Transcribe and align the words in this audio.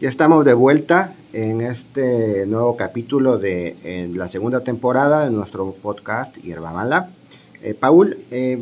Ya 0.00 0.08
estamos 0.08 0.46
de 0.46 0.54
vuelta 0.54 1.12
en 1.34 1.60
este 1.60 2.46
nuevo 2.46 2.74
capítulo 2.74 3.36
de 3.36 4.08
la 4.14 4.30
segunda 4.30 4.64
temporada 4.64 5.26
de 5.26 5.30
nuestro 5.30 5.72
podcast 5.72 6.34
Hierba 6.38 6.72
Mala. 6.72 7.10
Eh, 7.62 7.74
Paul, 7.74 8.16
eh, 8.30 8.58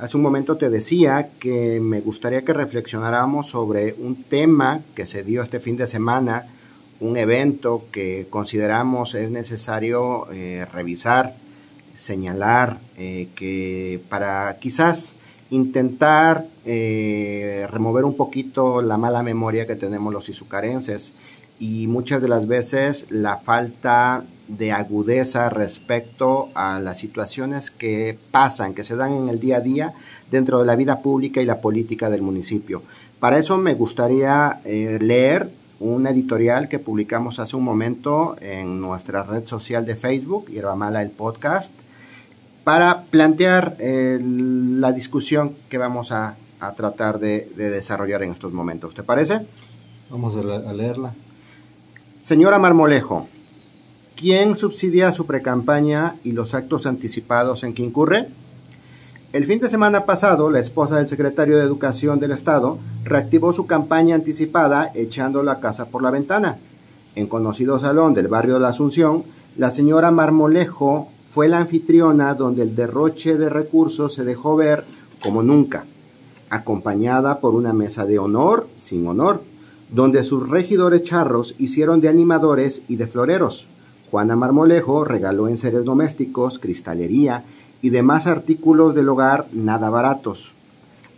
hace 0.00 0.16
un 0.16 0.22
momento 0.22 0.56
te 0.56 0.70
decía 0.70 1.28
que 1.38 1.78
me 1.78 2.00
gustaría 2.00 2.42
que 2.42 2.54
reflexionáramos 2.54 3.50
sobre 3.50 3.96
un 3.98 4.24
tema 4.24 4.80
que 4.94 5.04
se 5.04 5.24
dio 5.24 5.42
este 5.42 5.60
fin 5.60 5.76
de 5.76 5.86
semana, 5.86 6.46
un 7.00 7.18
evento 7.18 7.84
que 7.92 8.26
consideramos 8.30 9.14
es 9.14 9.30
necesario 9.30 10.26
eh, 10.32 10.64
revisar, 10.72 11.34
señalar, 11.96 12.78
que 12.96 14.00
para 14.08 14.56
quizás 14.58 15.16
intentar 15.50 16.46
eh, 16.64 17.66
remover 17.70 18.04
un 18.04 18.16
poquito 18.16 18.82
la 18.82 18.98
mala 18.98 19.22
memoria 19.22 19.66
que 19.66 19.76
tenemos 19.76 20.12
los 20.12 20.28
izucarenses 20.28 21.14
y 21.58 21.86
muchas 21.86 22.22
de 22.22 22.28
las 22.28 22.46
veces 22.46 23.06
la 23.10 23.38
falta 23.38 24.24
de 24.48 24.72
agudeza 24.72 25.50
respecto 25.50 26.48
a 26.54 26.80
las 26.80 26.98
situaciones 26.98 27.70
que 27.70 28.18
pasan, 28.30 28.74
que 28.74 28.84
se 28.84 28.96
dan 28.96 29.12
en 29.12 29.28
el 29.28 29.40
día 29.40 29.58
a 29.58 29.60
día 29.60 29.94
dentro 30.30 30.60
de 30.60 30.66
la 30.66 30.76
vida 30.76 31.02
pública 31.02 31.40
y 31.42 31.46
la 31.46 31.60
política 31.60 32.10
del 32.10 32.22
municipio. 32.22 32.82
Para 33.20 33.38
eso 33.38 33.58
me 33.58 33.74
gustaría 33.74 34.60
eh, 34.64 34.98
leer 35.00 35.50
un 35.80 36.06
editorial 36.06 36.68
que 36.68 36.78
publicamos 36.78 37.38
hace 37.38 37.56
un 37.56 37.64
momento 37.64 38.36
en 38.40 38.80
nuestra 38.80 39.22
red 39.22 39.46
social 39.46 39.86
de 39.86 39.96
Facebook, 39.96 40.48
Hierba 40.48 40.76
Mala 40.76 41.02
el 41.02 41.10
Podcast, 41.10 41.70
para 42.68 43.04
plantear 43.04 43.76
eh, 43.78 44.18
la 44.22 44.92
discusión 44.92 45.54
que 45.70 45.78
vamos 45.78 46.12
a, 46.12 46.36
tratar 46.76 47.18
de, 47.18 47.50
desarrollar 47.56 48.22
en 48.22 48.30
estos 48.30 48.52
momentos. 48.52 48.92
¿Te 48.92 49.02
parece? 49.02 49.46
Vamos 50.10 50.36
a, 50.36 50.72
leerla. 50.74 51.14
Señora 52.22 52.58
Marmolejo, 52.58 53.26
¿quién 54.16 54.54
subsidia 54.54 55.12
su 55.12 55.24
precampaña 55.24 56.16
y 56.24 56.32
los 56.32 56.52
actos 56.52 56.84
anticipados 56.84 57.64
en 57.64 57.72
que 57.72 57.82
incurre? 57.82 58.28
El 59.32 59.46
fin 59.46 59.60
de 59.60 59.70
semana 59.70 60.04
pasado, 60.04 60.50
la 60.50 60.60
esposa 60.60 60.98
del 60.98 61.08
secretario 61.08 61.56
de 61.56 61.64
Educación 61.64 62.20
del 62.20 62.32
Estado 62.32 62.78
reactivó 63.02 63.54
su 63.54 63.66
campaña 63.66 64.14
anticipada 64.14 64.92
echando 64.94 65.42
la 65.42 65.58
casa 65.60 65.86
por 65.86 66.02
la 66.02 66.10
ventana. 66.10 66.58
En 67.14 67.28
conocido 67.28 67.80
salón 67.80 68.12
del 68.12 68.28
barrio 68.28 68.52
de 68.52 68.60
la 68.60 68.68
Asunción, 68.68 69.24
la 69.56 69.70
señora 69.70 70.10
Marmolejo 70.10 71.08
fue 71.28 71.48
la 71.48 71.58
anfitriona 71.58 72.34
donde 72.34 72.62
el 72.62 72.74
derroche 72.74 73.36
de 73.36 73.48
recursos 73.48 74.14
se 74.14 74.24
dejó 74.24 74.56
ver 74.56 74.84
como 75.22 75.42
nunca, 75.42 75.84
acompañada 76.50 77.40
por 77.40 77.54
una 77.54 77.72
mesa 77.72 78.06
de 78.06 78.18
honor 78.18 78.68
sin 78.76 79.06
honor, 79.06 79.42
donde 79.90 80.24
sus 80.24 80.48
regidores 80.48 81.02
charros 81.02 81.54
hicieron 81.58 82.00
de 82.00 82.08
animadores 82.08 82.82
y 82.88 82.96
de 82.96 83.06
floreros. 83.06 83.68
Juana 84.10 84.36
Marmolejo 84.36 85.04
regaló 85.04 85.48
en 85.48 85.58
seres 85.58 85.84
domésticos, 85.84 86.58
cristalería 86.58 87.44
y 87.82 87.90
demás 87.90 88.26
artículos 88.26 88.94
del 88.94 89.08
hogar 89.08 89.46
nada 89.52 89.90
baratos. 89.90 90.54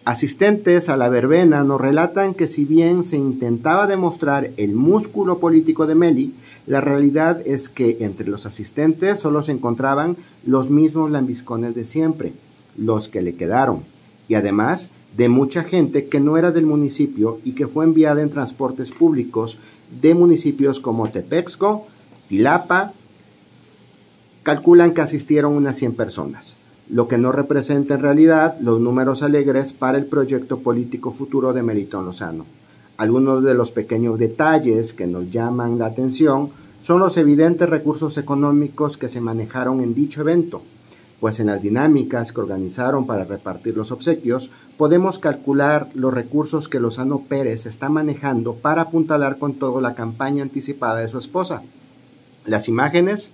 Asistentes 0.04 0.88
a 0.88 0.96
la 0.96 1.08
verbena 1.08 1.62
nos 1.62 1.80
relatan 1.80 2.34
que 2.34 2.48
si 2.48 2.64
bien 2.64 3.04
se 3.04 3.16
intentaba 3.16 3.86
demostrar 3.86 4.50
el 4.56 4.74
músculo 4.74 5.38
político 5.38 5.86
de 5.86 5.94
Meli, 5.94 6.34
la 6.70 6.80
realidad 6.80 7.42
es 7.44 7.68
que 7.68 7.96
entre 7.98 8.28
los 8.28 8.46
asistentes 8.46 9.18
solo 9.18 9.42
se 9.42 9.50
encontraban 9.50 10.16
los 10.46 10.70
mismos 10.70 11.10
lambiscones 11.10 11.74
de 11.74 11.84
siempre, 11.84 12.32
los 12.76 13.08
que 13.08 13.22
le 13.22 13.34
quedaron, 13.34 13.82
y 14.28 14.36
además 14.36 14.90
de 15.16 15.28
mucha 15.28 15.64
gente 15.64 16.06
que 16.06 16.20
no 16.20 16.36
era 16.36 16.52
del 16.52 16.66
municipio 16.66 17.40
y 17.44 17.56
que 17.56 17.66
fue 17.66 17.84
enviada 17.84 18.22
en 18.22 18.30
transportes 18.30 18.92
públicos 18.92 19.58
de 20.00 20.14
municipios 20.14 20.78
como 20.78 21.10
Tepexco, 21.10 21.88
Tilapa, 22.28 22.92
calculan 24.44 24.94
que 24.94 25.00
asistieron 25.00 25.54
unas 25.54 25.74
100 25.74 25.94
personas, 25.94 26.56
lo 26.88 27.08
que 27.08 27.18
no 27.18 27.32
representa 27.32 27.94
en 27.94 28.02
realidad 28.02 28.56
los 28.60 28.80
números 28.80 29.24
alegres 29.24 29.72
para 29.72 29.98
el 29.98 30.06
proyecto 30.06 30.60
político 30.60 31.10
futuro 31.10 31.52
de 31.52 31.64
Meritón 31.64 32.04
Lozano. 32.04 32.46
Algunos 32.96 33.42
de 33.42 33.54
los 33.54 33.72
pequeños 33.72 34.18
detalles 34.18 34.92
que 34.92 35.06
nos 35.06 35.30
llaman 35.30 35.78
la 35.78 35.86
atención 35.86 36.50
son 36.80 36.98
los 36.98 37.16
evidentes 37.16 37.68
recursos 37.68 38.16
económicos 38.18 38.96
que 38.96 39.08
se 39.08 39.20
manejaron 39.20 39.80
en 39.80 39.94
dicho 39.94 40.22
evento, 40.22 40.62
pues 41.20 41.38
en 41.38 41.48
las 41.48 41.60
dinámicas 41.60 42.32
que 42.32 42.40
organizaron 42.40 43.06
para 43.06 43.24
repartir 43.24 43.76
los 43.76 43.92
obsequios 43.92 44.50
podemos 44.78 45.18
calcular 45.18 45.88
los 45.94 46.12
recursos 46.12 46.68
que 46.68 46.80
Lozano 46.80 47.20
Pérez 47.28 47.66
está 47.66 47.90
manejando 47.90 48.54
para 48.54 48.82
apuntalar 48.82 49.38
con 49.38 49.54
todo 49.54 49.82
la 49.82 49.94
campaña 49.94 50.42
anticipada 50.42 51.00
de 51.00 51.10
su 51.10 51.18
esposa. 51.18 51.62
Las 52.46 52.68
imágenes 52.68 53.30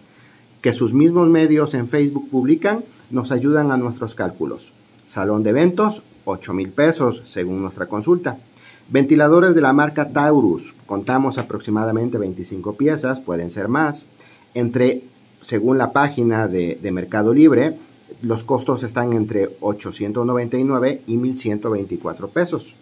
que 0.61 0.73
sus 0.73 0.93
mismos 0.93 1.29
medios 1.29 1.75
en 1.75 1.89
Facebook 1.89 2.29
publican 2.29 2.85
nos 3.11 3.31
ayudan 3.31 3.71
a 3.71 3.77
nuestros 3.77 4.17
cálculos. 4.17 4.73
Salón 5.07 5.45
de 5.45 5.51
eventos, 5.51 6.03
8 6.25 6.53
mil 6.53 6.71
pesos 6.71 7.23
según 7.25 7.63
nuestra 7.63 7.87
consulta. 7.87 8.39
Ventiladores 8.89 9.57
de 9.57 9.61
la 9.61 9.73
marca 9.73 10.13
Taurus. 10.13 10.73
Contamos 10.87 11.39
aproximadamente 11.39 12.19
25 12.19 12.77
piezas, 12.77 13.21
pueden 13.21 13.51
ser 13.51 13.67
más. 13.67 14.07
Entre, 14.55 15.03
según 15.43 15.77
la 15.77 15.91
página 15.91 16.47
de, 16.47 16.79
Mercado 16.93 17.35
Libre, 17.35 17.77
los 18.23 18.45
costos 18.45 18.85
están 18.85 19.13
entre 19.13 19.51
899 19.61 21.03
y 21.05 21.17
1124 21.17 22.29
pesos. 22.29 22.77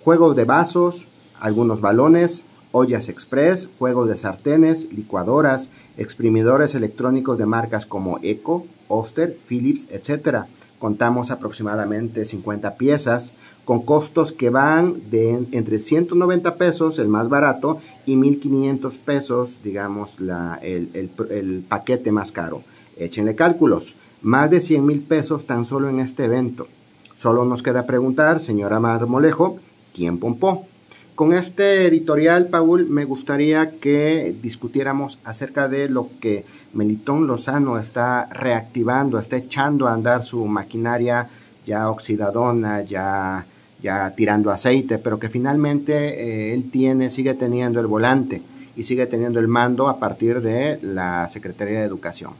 Juegos 0.00 0.34
de 0.34 0.44
vasos, 0.44 1.06
algunos 1.38 1.80
balones, 1.80 2.46
ollas 2.72 3.08
express, 3.08 3.70
juegos 3.78 4.08
de 4.08 4.16
sartenes, 4.16 4.92
licuadoras, 4.92 5.70
exprimidores 5.96 6.74
electrónicos 6.74 7.38
de 7.38 7.46
marcas 7.46 7.86
como 7.86 8.18
Eco, 8.24 8.66
Oster, 8.88 9.38
Philips, 9.46 9.86
etc. 9.92 10.46
Contamos 10.80 11.30
aproximadamente 11.30 12.24
50 12.24 12.74
piezas 12.74 13.34
con 13.64 13.82
costos 13.82 14.32
que 14.32 14.50
van 14.50 15.10
de 15.10 15.30
entre 15.52 15.78
190 15.78 16.56
pesos, 16.56 16.98
el 16.98 17.08
más 17.08 17.28
barato, 17.28 17.80
y 18.06 18.16
1500 18.16 18.98
pesos, 18.98 19.58
digamos, 19.64 20.20
la, 20.20 20.58
el, 20.62 21.64
paquete 21.68 22.12
más 22.12 22.32
caro. 22.32 22.62
Échenle 22.96 23.34
cálculos, 23.34 23.96
más 24.22 24.50
de 24.50 24.60
100 24.60 24.86
mil 24.86 25.00
pesos 25.00 25.46
tan 25.46 25.64
solo 25.64 25.88
en 25.88 26.00
este 26.00 26.24
evento. 26.24 26.68
Solo 27.16 27.44
nos 27.44 27.62
queda 27.62 27.86
preguntar, 27.86 28.40
señora 28.40 28.80
Marmolejo, 28.80 29.58
¿quién 29.94 30.18
pompó? 30.18 30.66
Con 31.14 31.32
este 31.32 31.86
editorial, 31.86 32.48
Paul, 32.48 32.86
me 32.88 33.04
gustaría 33.04 33.78
que 33.78 34.34
discutiéramos 34.42 35.20
acerca 35.24 35.68
de 35.68 35.88
lo 35.88 36.10
que 36.20 36.44
Melitón 36.72 37.28
Lozano 37.28 37.78
está 37.78 38.26
reactivando, 38.26 39.18
está 39.18 39.36
echando 39.36 39.86
a 39.86 39.94
andar 39.94 40.24
su 40.24 40.44
maquinaria 40.46 41.30
ya 41.64 41.88
oxidadona, 41.88 42.82
ya 42.82 43.46
ya 43.84 44.14
tirando 44.16 44.50
aceite, 44.50 44.98
pero 44.98 45.18
que 45.18 45.28
finalmente 45.28 45.92
eh, 45.92 46.54
él 46.54 46.70
tiene, 46.70 47.10
sigue 47.10 47.34
teniendo 47.34 47.80
el 47.80 47.86
volante 47.86 48.40
y 48.74 48.82
sigue 48.82 49.06
teniendo 49.06 49.38
el 49.40 49.46
mando 49.46 49.88
a 49.88 49.98
partir 49.98 50.40
de 50.40 50.78
la 50.80 51.28
Secretaría 51.28 51.80
de 51.80 51.84
Educación. 51.84 52.32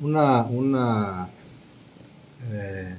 Una, 0.00 0.42
una 0.42 1.28
eh, 2.50 2.96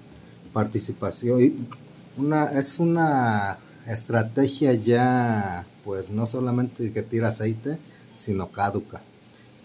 participación, 0.53 1.67
una, 2.15 2.45
es 2.57 2.79
una 2.79 3.57
estrategia 3.85 4.73
ya, 4.73 5.65
pues 5.83 6.09
no 6.09 6.25
solamente 6.25 6.93
que 6.93 7.03
tira 7.03 7.27
aceite, 7.27 7.77
sino 8.15 8.47
caduca. 8.47 9.01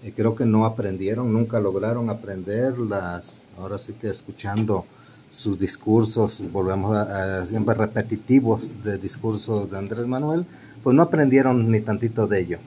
Y 0.03 0.11
creo 0.11 0.35
que 0.35 0.45
no 0.45 0.65
aprendieron, 0.65 1.33
nunca 1.33 1.61
lograron 1.61 2.11
aprender 2.11 2.77
las, 2.79 3.43
ahora 3.57 3.79
sí 3.79 3.93
que 3.93 4.09
escuchando 4.09 4.87
sus 5.31 5.59
discursos, 5.59 6.43
volvemos 6.53 6.97
a, 6.97 7.45
siempre 7.45 7.75
repetitivos 7.75 8.73
de 8.83 8.99
discursos 8.99 9.71
de 9.71 9.79
Andrés 9.79 10.07
Manuel, 10.07 10.45
pues 10.83 10.95
no 10.97 11.03
aprendieron 11.03 11.71
ni 11.71 11.81
tantito 11.81 12.27
de 12.27 12.41
ello. 12.41 12.59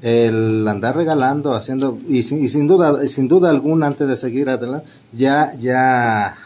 El 0.00 0.66
andar 0.66 0.96
regalando, 0.96 1.54
haciendo, 1.54 1.98
y 2.08 2.22
sin, 2.24 2.66
duda, 2.66 3.06
sin 3.08 3.28
duda 3.28 3.50
alguna, 3.50 3.86
antes 3.86 4.08
de 4.08 4.16
seguir 4.16 4.48
adelante, 4.48 4.86
ya, 5.12 5.54
ya 5.58 6.36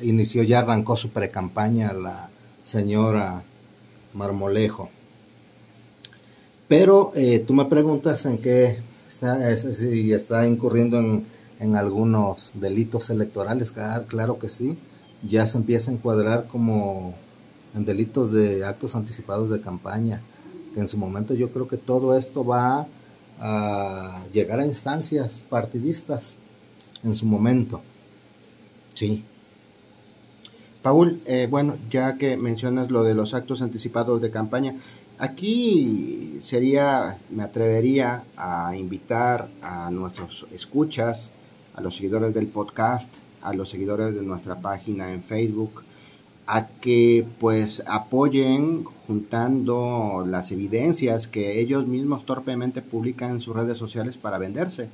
inició, 0.00 0.42
ya 0.42 0.60
arrancó 0.60 0.96
su 0.96 1.10
precampaña 1.10 1.92
la 1.92 2.28
señora 2.64 3.42
Marmolejo. 4.14 4.90
Pero 6.68 7.12
eh, 7.14 7.44
tú 7.46 7.54
me 7.54 7.66
preguntas 7.66 8.26
en 8.26 8.38
qué 8.38 8.78
está, 9.06 9.56
si 9.56 10.12
está 10.12 10.46
incurriendo 10.46 10.98
en 10.98 11.24
en 11.60 11.76
algunos 11.76 12.52
delitos 12.54 13.10
electorales, 13.10 13.72
claro 14.06 14.38
que 14.38 14.48
sí, 14.48 14.78
ya 15.26 15.46
se 15.46 15.58
empieza 15.58 15.90
a 15.90 15.94
encuadrar 15.94 16.46
como 16.46 17.14
en 17.74 17.84
delitos 17.84 18.32
de 18.32 18.64
actos 18.64 18.94
anticipados 18.94 19.50
de 19.50 19.60
campaña, 19.60 20.20
que 20.74 20.80
en 20.80 20.88
su 20.88 20.98
momento 20.98 21.34
yo 21.34 21.50
creo 21.50 21.68
que 21.68 21.76
todo 21.76 22.16
esto 22.16 22.44
va 22.44 22.86
a 23.38 24.22
llegar 24.32 24.60
a 24.60 24.66
instancias 24.66 25.44
partidistas 25.48 26.36
en 27.04 27.14
su 27.14 27.26
momento. 27.26 27.80
Sí. 28.94 29.24
Paul, 30.82 31.20
eh, 31.26 31.48
bueno, 31.50 31.76
ya 31.90 32.16
que 32.16 32.36
mencionas 32.36 32.90
lo 32.90 33.02
de 33.02 33.14
los 33.14 33.34
actos 33.34 33.60
anticipados 33.60 34.20
de 34.20 34.30
campaña, 34.30 34.76
Aquí 35.18 36.40
sería, 36.44 37.18
me 37.30 37.42
atrevería 37.42 38.24
a 38.36 38.76
invitar 38.76 39.48
a 39.62 39.90
nuestros 39.90 40.46
escuchas, 40.52 41.30
a 41.76 41.80
los 41.80 41.96
seguidores 41.96 42.34
del 42.34 42.46
podcast, 42.46 43.12
a 43.42 43.54
los 43.54 43.68
seguidores 43.68 44.14
de 44.14 44.22
nuestra 44.22 44.56
página 44.56 45.12
en 45.12 45.22
Facebook, 45.22 45.82
a 46.46 46.66
que 46.66 47.26
pues 47.38 47.82
apoyen 47.86 48.84
juntando 49.06 50.24
las 50.26 50.52
evidencias 50.52 51.28
que 51.28 51.60
ellos 51.60 51.86
mismos 51.86 52.24
torpemente 52.24 52.82
publican 52.82 53.32
en 53.32 53.40
sus 53.40 53.54
redes 53.54 53.78
sociales 53.78 54.16
para 54.16 54.38
venderse. 54.38 54.88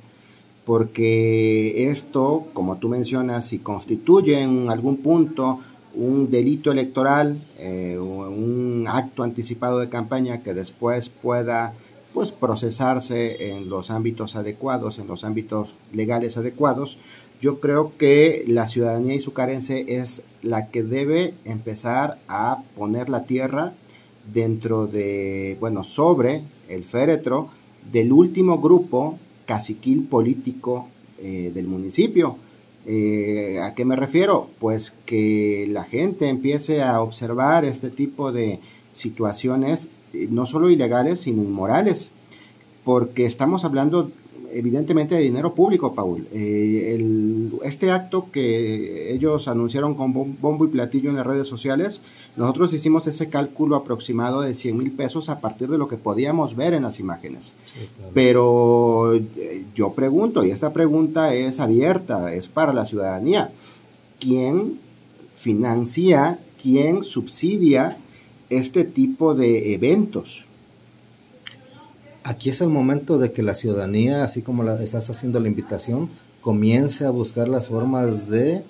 Porque 0.65 1.89
esto, 1.89 2.47
como 2.53 2.77
tú 2.77 2.89
mencionas, 2.89 3.47
si 3.47 3.59
constituye 3.59 4.41
en 4.41 4.69
algún 4.69 4.97
punto 4.97 5.59
un 5.93 6.31
delito 6.31 6.71
electoral, 6.71 7.39
eh, 7.59 7.97
un 7.99 8.85
acto 8.87 9.23
anticipado 9.23 9.79
de 9.79 9.89
campaña 9.89 10.41
que 10.41 10.53
después 10.53 11.09
pueda 11.09 11.73
pues 12.13 12.31
procesarse 12.31 13.49
en 13.51 13.69
los 13.69 13.89
ámbitos 13.91 14.35
adecuados, 14.35 14.99
en 14.99 15.07
los 15.07 15.23
ámbitos 15.23 15.75
legales 15.91 16.37
adecuados, 16.37 16.97
yo 17.41 17.59
creo 17.59 17.93
que 17.97 18.45
la 18.47 18.67
ciudadanía 18.67 19.15
izucarense 19.15 19.97
es 19.99 20.21
la 20.41 20.67
que 20.67 20.83
debe 20.83 21.33
empezar 21.43 22.19
a 22.27 22.63
poner 22.77 23.09
la 23.09 23.25
tierra 23.25 23.73
dentro 24.31 24.87
de, 24.87 25.57
bueno, 25.59 25.83
sobre 25.83 26.43
el 26.69 26.83
féretro 26.83 27.49
del 27.91 28.13
último 28.13 28.59
grupo 28.59 29.19
caciquil 29.45 30.05
político 30.05 30.87
eh, 31.19 31.51
del 31.53 31.67
municipio. 31.67 32.37
Eh, 32.85 33.59
¿A 33.61 33.73
qué 33.75 33.85
me 33.85 33.95
refiero? 33.95 34.49
Pues 34.59 34.93
que 35.05 35.67
la 35.69 35.83
gente 35.83 36.27
empiece 36.29 36.81
a 36.81 37.01
observar 37.01 37.65
este 37.65 37.89
tipo 37.89 38.31
de 38.31 38.59
situaciones, 38.93 39.89
no 40.29 40.45
solo 40.45 40.69
ilegales, 40.69 41.21
sino 41.21 41.43
inmorales, 41.43 42.09
porque 42.83 43.25
estamos 43.25 43.65
hablando 43.65 44.11
evidentemente 44.53 45.15
de 45.15 45.21
dinero 45.21 45.53
público, 45.53 45.93
Paul. 45.93 46.27
Eh, 46.31 46.99
este 47.63 47.91
acto 47.91 48.27
que 48.31 49.13
ellos 49.13 49.47
anunciaron 49.47 49.95
con 49.95 50.13
bombo 50.13 50.65
y 50.65 50.69
platillo 50.69 51.09
en 51.09 51.15
las 51.15 51.25
redes 51.25 51.47
sociales, 51.47 52.01
nosotros 52.35 52.73
hicimos 52.73 53.07
ese 53.07 53.29
cálculo 53.29 53.75
aproximado 53.75 54.41
de 54.41 54.55
100 54.55 54.77
mil 54.77 54.91
pesos 54.91 55.29
a 55.29 55.39
partir 55.39 55.69
de 55.69 55.77
lo 55.77 55.87
que 55.87 55.97
podíamos 55.97 56.55
ver 56.55 56.73
en 56.73 56.83
las 56.83 56.99
imágenes. 56.99 57.53
Pero 58.13 59.15
eh, 59.15 59.65
yo 59.75 59.93
pregunto, 59.93 60.43
y 60.45 60.51
esta 60.51 60.73
pregunta 60.73 61.33
es 61.33 61.59
abierta, 61.59 62.33
es 62.33 62.47
para 62.47 62.73
la 62.73 62.85
ciudadanía, 62.85 63.51
¿quién 64.19 64.79
financia, 65.35 66.39
quién 66.61 67.03
subsidia 67.03 67.97
este 68.57 68.83
tipo 68.83 69.35
de 69.35 69.73
eventos? 69.73 70.45
Aquí 72.23 72.49
es 72.49 72.61
el 72.61 72.69
momento 72.69 73.17
de 73.17 73.33
que 73.33 73.43
la 73.43 73.53
ciudadanía, 73.53 74.23
así 74.23 74.41
como 74.41 74.63
la, 74.63 74.81
estás 74.81 75.09
haciendo 75.09 75.39
la 75.41 75.49
invitación, 75.49 76.09
comience 76.41 77.05
a 77.05 77.09
buscar 77.09 77.49
las 77.49 77.67
formas 77.67 78.29
de 78.29 78.63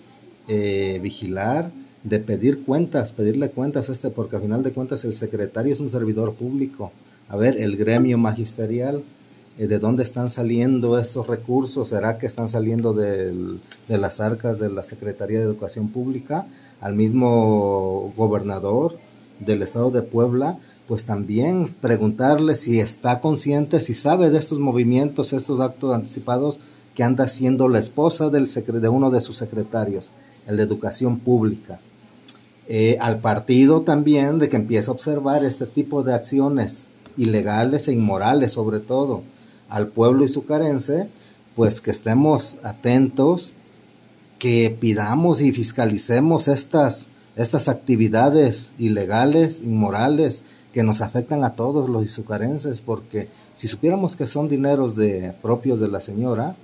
eh, 0.48 1.00
vigilar, 1.04 1.72
de 2.04 2.20
pedir 2.20 2.64
cuentas, 2.64 3.14
pedirle 3.14 3.50
cuentas 3.50 3.90
a 3.90 3.92
este, 3.92 4.10
porque 4.10 4.38
al 4.38 4.42
final 4.42 4.64
de 4.64 4.72
cuentas 4.72 5.06
el 5.06 5.14
secretario 5.14 5.72
es 5.72 5.80
un 5.80 5.90
servidor 5.90 6.34
público. 6.34 6.92
A 7.30 7.38
ver, 7.38 7.58
el 7.62 7.78
gremio 7.78 8.18
magisterial, 8.18 9.04
eh, 9.58 9.68
¿de 9.68 9.80
dónde 9.80 10.04
están 10.04 10.30
saliendo 10.30 10.98
esos 10.98 11.28
recursos? 11.28 11.90
¿Será 11.90 12.18
que 12.18 12.26
están 12.26 12.50
saliendo 12.50 12.94
de 12.94 13.60
las 13.88 14.20
arcas 14.20 14.58
de 14.60 14.70
la 14.70 14.84
Secretaría 14.84 15.40
de 15.40 15.46
Educación 15.46 15.90
Pública? 15.90 16.48
Al 16.82 16.96
mismo 16.96 18.14
gobernador 18.18 18.98
del 19.40 19.62
estado 19.62 19.92
de 19.92 20.02
Puebla, 20.02 20.58
pues 20.88 21.06
también 21.06 21.74
preguntarle 21.82 22.56
si 22.56 22.80
está 22.80 23.20
consciente, 23.22 23.80
si 23.80 23.94
sabe 23.94 24.30
de 24.30 24.38
estos 24.38 24.60
movimientos, 24.60 25.34
estos 25.34 25.60
actos 25.60 25.94
anticipados 25.94 26.60
que 26.96 27.04
anda 27.04 27.24
haciendo 27.24 27.68
la 27.68 27.80
esposa 27.80 28.30
del 28.30 28.48
de 28.48 28.90
uno 28.90 29.10
de 29.10 29.22
sus 29.22 29.38
secretarios, 29.38 30.12
el 30.48 30.58
de 30.58 30.64
Educación 30.64 31.20
Pública. 31.20 31.80
Eh, 32.68 32.98
al 33.02 33.20
partido 33.20 33.82
también 33.82 34.40
de 34.40 34.48
que 34.48 34.56
empiece 34.56 34.90
a 34.90 34.94
observar 34.94 35.44
este 35.44 35.66
tipo 35.66 36.04
de 36.04 36.14
acciones 36.14 36.88
ilegales 37.18 37.88
e 37.88 37.94
inmorales 37.94 38.54
sobre 38.54 38.80
todo. 38.80 39.24
Al 39.70 39.88
pueblo 39.88 40.24
y 40.24 40.30
su 40.30 40.46
carencia, 40.46 41.08
pues 41.56 41.82
que 41.82 41.92
estemos 41.92 42.58
atentos, 42.64 43.54
que 44.40 44.76
pidamos 44.80 45.42
y 45.42 45.52
fiscalicemos 45.52 46.48
estas, 46.48 47.08
estas 47.36 47.68
actividades 47.68 48.74
ilegales, 48.78 49.62
inmorales, 49.62 50.44
que 50.74 50.84
nos 50.84 51.02
afectan 51.02 51.44
a 51.44 51.52
todos 51.52 51.90
los 51.90 52.04
izucarenses, 52.04 52.82
porque 52.82 53.28
si 53.56 53.68
supiéramos 53.68 54.16
que 54.16 54.28
son 54.28 54.50
dineros 54.50 54.96
de 54.96 55.34
propios 55.42 55.80
de 55.80 55.88
la 55.88 56.02
señora, 56.02 56.56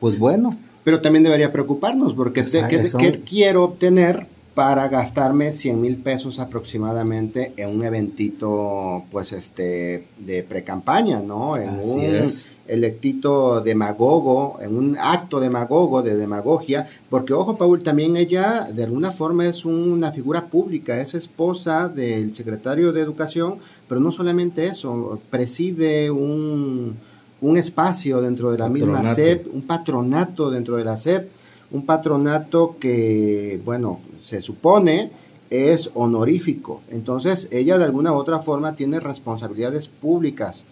pues 0.00 0.18
bueno. 0.18 0.56
Pero 0.84 1.00
también 1.00 1.22
debería 1.22 1.52
preocuparnos, 1.52 2.14
porque 2.14 2.44
¿qué, 2.44 3.22
quiero 3.24 3.64
obtener 3.64 4.26
para 4.54 4.88
gastarme 4.88 5.52
100 5.52 5.80
mil 5.80 5.96
pesos 5.98 6.40
aproximadamente 6.40 7.52
en 7.56 7.76
un 7.76 7.84
eventito, 7.84 9.04
pues, 9.10 9.32
este, 9.32 10.06
de 10.18 10.42
pre-campaña, 10.42 11.20
¿no? 11.20 11.56
En 11.56 11.78
un, 11.78 12.00
es 12.00 12.50
electito 12.68 13.60
demagogo, 13.60 14.58
en 14.60 14.76
un 14.76 14.96
acto 14.98 15.40
demagogo, 15.40 16.02
de 16.02 16.16
demagogia, 16.16 16.88
porque 17.10 17.32
ojo 17.32 17.56
Paul, 17.56 17.82
también 17.82 18.16
ella 18.16 18.68
de 18.72 18.84
alguna 18.84 19.10
forma 19.10 19.46
es 19.46 19.64
una 19.64 20.12
figura 20.12 20.46
pública, 20.46 21.00
es 21.00 21.14
esposa 21.14 21.88
del 21.88 22.34
secretario 22.34 22.92
de 22.92 23.00
Educación, 23.00 23.56
pero 23.88 24.00
no 24.00 24.12
solamente 24.12 24.66
eso, 24.66 25.18
preside 25.30 26.10
un, 26.10 26.96
un 27.40 27.56
espacio 27.56 28.20
dentro 28.20 28.52
de 28.52 28.58
la 28.58 28.68
misma 28.68 29.14
SEP, 29.14 29.46
un 29.52 29.62
patronato 29.62 30.50
dentro 30.50 30.76
de 30.76 30.84
la 30.84 30.96
SEP, 30.96 31.28
un 31.70 31.84
patronato 31.84 32.76
que, 32.78 33.60
bueno, 33.64 34.00
se 34.22 34.40
supone 34.40 35.10
es 35.50 35.90
honorífico. 35.94 36.82
Entonces, 36.90 37.48
ella 37.50 37.78
de 37.78 37.84
alguna 37.84 38.12
u 38.12 38.16
otra 38.16 38.40
forma 38.40 38.76
tiene 38.76 39.00
responsabilidades 39.00 39.88
públicas 39.88 40.66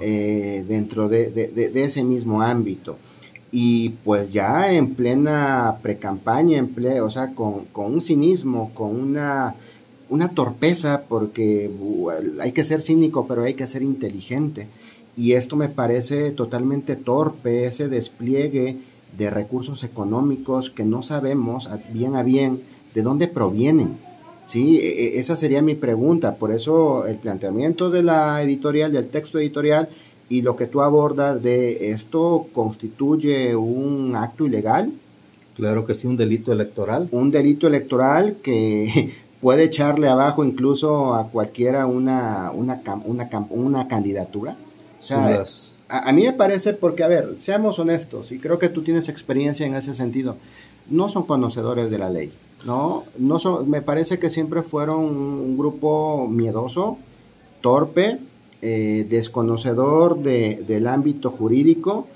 eh, 0.00 0.64
dentro 0.66 1.08
de, 1.08 1.72
ese 1.74 2.02
mismo 2.02 2.42
ámbito. 2.42 2.96
Y 3.50 3.90
pues 4.04 4.32
ya 4.32 4.72
en 4.72 4.94
plena 4.94 5.76
precampaña, 5.82 6.58
en 6.58 6.74
o 7.02 7.10
sea, 7.10 7.34
con, 7.34 7.66
un 7.74 8.00
cinismo, 8.00 8.70
con 8.72 8.96
una, 8.96 9.54
una 10.08 10.30
torpeza, 10.30 11.02
porque 11.06 11.70
hay 12.40 12.52
que 12.52 12.64
ser 12.64 12.80
cínico, 12.80 13.26
pero 13.26 13.44
hay 13.44 13.54
que 13.54 13.66
ser 13.66 13.82
inteligente. 13.82 14.68
Y 15.14 15.32
esto 15.32 15.56
me 15.56 15.68
parece 15.68 16.30
totalmente 16.30 16.96
torpe, 16.96 17.66
ese 17.66 17.88
despliegue 17.88 18.78
de 19.18 19.28
recursos 19.28 19.84
económicos 19.84 20.70
que 20.70 20.84
no 20.86 21.02
sabemos 21.02 21.68
bien 21.92 22.16
a 22.16 22.22
bien 22.22 22.62
de 22.94 23.02
dónde 23.02 23.28
provienen 23.28 23.98
Sí, 24.52 24.78
e, 24.82 25.16
e, 25.16 25.18
esa 25.18 25.34
sería 25.34 25.62
mi 25.62 25.74
pregunta. 25.74 26.34
Por 26.34 26.52
eso 26.52 27.06
el 27.06 27.16
planteamiento 27.16 27.88
de 27.88 28.02
la 28.02 28.42
editorial, 28.42 28.92
del 28.92 29.08
texto 29.08 29.38
editorial 29.38 29.88
y 30.28 30.42
lo 30.42 30.56
que 30.56 30.66
tú 30.66 30.82
abordas 30.82 31.42
de 31.42 31.90
esto 31.90 32.48
constituye 32.52 33.56
un 33.56 34.14
acto 34.14 34.44
ilegal. 34.44 34.92
Claro 35.56 35.86
que 35.86 35.94
sí, 35.94 36.06
un 36.06 36.18
delito 36.18 36.52
electoral. 36.52 37.08
Un 37.12 37.30
delito 37.30 37.66
electoral 37.66 38.36
que 38.42 39.14
puede 39.40 39.64
echarle 39.64 40.10
abajo 40.10 40.44
incluso 40.44 41.14
a 41.14 41.28
cualquiera 41.28 41.86
una, 41.86 42.50
una, 42.52 42.82
una, 43.06 43.30
una 43.48 43.88
candidatura. 43.88 44.58
O 45.00 45.02
sea, 45.02 45.46
a, 45.88 46.10
a, 46.10 46.12
mí 46.12 46.24
me 46.24 46.34
parece 46.34 46.74
porque, 46.74 47.04
a 47.04 47.08
ver, 47.08 47.36
seamos 47.40 47.78
honestos, 47.78 48.32
y 48.32 48.38
creo 48.38 48.58
que 48.58 48.68
tú 48.68 48.82
tienes 48.82 49.08
experiencia 49.08 49.64
en 49.64 49.74
ese 49.74 49.94
sentido, 49.94 50.36
no 50.90 51.08
son 51.08 51.22
conocedores 51.22 51.90
de 51.90 51.98
la 51.98 52.10
ley. 52.10 52.32
¿No? 52.64 53.04
no 53.18 53.38
me 53.66 53.82
parece 53.82 54.18
que 54.18 54.30
siempre 54.30 54.62
fueron 54.62 55.00
un 55.00 55.56
grupo 55.56 56.28
miedoso, 56.28 56.98
torpe, 57.60 58.18
eh, 58.60 59.06
desconocedor 59.08 60.22
de, 60.22 60.62
del 60.66 60.86
ámbito 60.86 61.30
jurídico 61.30 62.06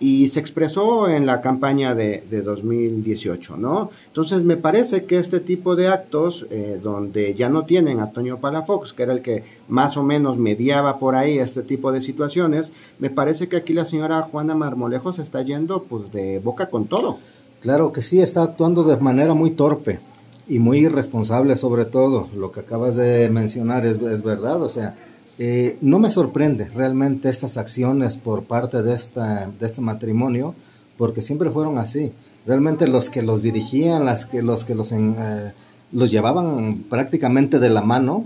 y 0.00 0.28
se 0.28 0.38
expresó 0.38 1.08
en 1.08 1.26
la 1.26 1.40
campaña 1.40 1.94
de, 1.94 2.22
de 2.30 2.42
2018, 2.42 3.56
¿no? 3.56 3.90
Entonces 4.06 4.44
me 4.44 4.56
parece 4.56 5.06
que 5.06 5.18
este 5.18 5.40
tipo 5.40 5.74
de 5.74 5.88
actos, 5.88 6.46
eh, 6.50 6.78
donde 6.82 7.34
ya 7.34 7.48
no 7.48 7.64
tienen 7.64 7.98
a 7.98 8.12
Toño 8.12 8.38
Palafox, 8.38 8.92
que 8.92 9.02
era 9.02 9.12
el 9.12 9.22
que 9.22 9.42
más 9.68 9.96
o 9.96 10.04
menos 10.04 10.38
mediaba 10.38 10.98
por 11.00 11.16
ahí 11.16 11.38
este 11.38 11.62
tipo 11.62 11.90
de 11.90 12.00
situaciones, 12.00 12.72
me 13.00 13.10
parece 13.10 13.48
que 13.48 13.56
aquí 13.56 13.72
la 13.72 13.84
señora 13.84 14.22
Juana 14.22 14.54
Marmolejo 14.54 15.12
se 15.12 15.22
está 15.22 15.42
yendo 15.42 15.82
pues 15.82 16.12
de 16.12 16.38
boca 16.38 16.70
con 16.70 16.86
todo. 16.86 17.18
Claro 17.60 17.92
que 17.92 18.02
sí, 18.02 18.20
está 18.20 18.42
actuando 18.42 18.84
de 18.84 18.96
manera 18.98 19.34
muy 19.34 19.50
torpe 19.50 19.98
y 20.46 20.58
muy 20.58 20.78
irresponsable 20.78 21.56
sobre 21.56 21.84
todo. 21.84 22.28
Lo 22.34 22.52
que 22.52 22.60
acabas 22.60 22.96
de 22.96 23.28
mencionar 23.30 23.84
es, 23.84 24.00
es 24.00 24.22
verdad, 24.22 24.62
o 24.62 24.68
sea, 24.68 24.96
eh, 25.38 25.76
no 25.80 25.98
me 25.98 26.10
sorprende 26.10 26.68
realmente 26.74 27.28
estas 27.28 27.56
acciones 27.58 28.16
por 28.16 28.44
parte 28.44 28.82
de, 28.82 28.94
esta, 28.94 29.46
de 29.46 29.66
este 29.66 29.80
matrimonio, 29.80 30.54
porque 30.96 31.20
siempre 31.20 31.50
fueron 31.50 31.78
así. 31.78 32.12
Realmente 32.46 32.88
los 32.88 33.10
que 33.10 33.22
los 33.22 33.42
dirigían, 33.42 34.04
las 34.04 34.26
que, 34.26 34.42
los 34.42 34.64
que 34.64 34.74
los, 34.74 34.90
eh, 34.92 35.52
los 35.92 36.10
llevaban 36.10 36.84
prácticamente 36.88 37.58
de 37.58 37.70
la 37.70 37.82
mano, 37.82 38.24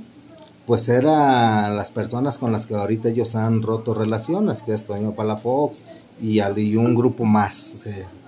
pues 0.67 0.89
eran 0.89 1.77
las 1.77 1.91
personas 1.91 2.39
con 2.39 2.53
las 2.53 2.67
que 2.67 2.75
ahorita 2.75 3.09
ellos 3.09 3.35
han 3.35 3.63
roto 3.63 3.95
relaciones, 3.95 4.63
que 4.63 4.73
es 4.73 4.87
Toño 4.87 5.13
Palafox 5.13 5.81
y, 6.21 6.41
y 6.41 6.77
un 6.77 6.95
grupo 6.95 7.25
más, 7.25 7.75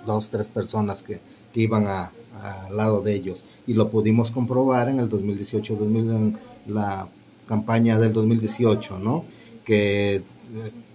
dos, 0.07 0.31
tres 0.31 0.49
personas 0.49 1.03
que, 1.03 1.21
que 1.53 1.61
iban 1.61 1.87
a, 1.87 2.13
al 2.41 2.77
lado 2.77 3.01
de 3.01 3.15
ellos. 3.15 3.45
Y 3.67 3.75
lo 3.75 3.91
pudimos 3.91 4.31
comprobar 4.31 4.89
en 4.89 5.01
el 5.01 5.09
2018, 5.09 5.77
2000, 5.77 6.11
en 6.11 6.39
la 6.67 7.09
campaña 7.47 7.99
del 7.99 8.13
2018, 8.13 8.99
¿no? 8.99 9.25
Que 9.65 10.17
eh, 10.17 10.23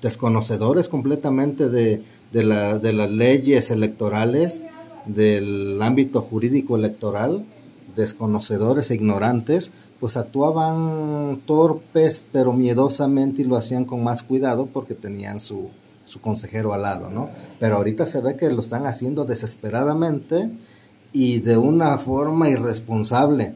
desconocedores 0.02 0.90
completamente 0.90 1.70
de, 1.70 2.04
de, 2.32 2.44
la, 2.44 2.80
de 2.80 2.94
las 2.94 3.10
leyes 3.10 3.72
electorales, 3.72 4.64
del 5.06 5.82
ámbito 5.82 6.22
jurídico 6.22 6.76
electoral, 6.76 7.46
desconocedores 7.96 8.92
e 8.92 8.96
ignorantes, 8.96 9.72
pues 10.00 10.16
actuaban 10.16 11.42
torpes 11.46 12.26
pero 12.32 12.54
miedosamente 12.54 13.42
y 13.42 13.46
lo 13.46 13.58
hacían 13.58 13.86
con 13.86 14.04
más 14.04 14.24
cuidado 14.24 14.68
porque 14.68 14.94
tenían 14.94 15.40
su, 15.40 15.70
su 16.10 16.22
consejero 16.22 16.74
al 16.74 16.82
lado, 16.82 17.10
¿no? 17.10 17.30
Pero 17.60 17.78
ahorita 17.78 18.06
se 18.06 18.20
ve 18.20 18.36
que 18.36 18.52
lo 18.52 18.62
están 18.62 18.86
haciendo 18.86 19.26
desesperadamente 19.26 20.50
y 21.14 21.40
de 21.40 21.58
una 21.58 21.98
forma 22.00 22.50
irresponsable, 22.50 23.54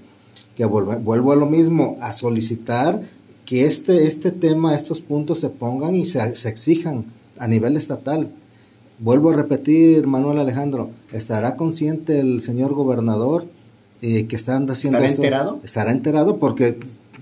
que 0.56 0.66
vuelvo, 0.66 1.32
a 1.32 1.36
lo 1.36 1.48
mismo, 1.48 1.98
a 2.00 2.14
solicitar 2.14 3.02
que 3.46 3.66
este, 3.66 4.08
este 4.08 4.32
tema, 4.32 4.76
estos 4.76 5.02
puntos 5.02 5.40
se 5.40 5.50
pongan 5.50 5.96
y 5.96 6.06
se, 6.06 6.36
se 6.36 6.50
exijan 6.50 7.06
a 7.40 7.48
nivel 7.48 7.76
estatal. 7.76 8.30
Vuelvo 9.00 9.32
a 9.32 9.34
repetir, 9.34 10.06
Manuel 10.06 10.40
Alejandro, 10.40 10.92
¿estará 11.12 11.56
consciente 11.56 12.20
el 12.20 12.42
señor 12.42 12.74
gobernador 12.74 13.46
eh, 14.02 14.28
que 14.28 14.36
están 14.36 14.70
haciendo 14.70 15.00
¿Estará 15.00 15.16
enterado? 15.16 15.60
Estará 15.64 15.92
enterado 15.92 16.38
porque 16.38 16.78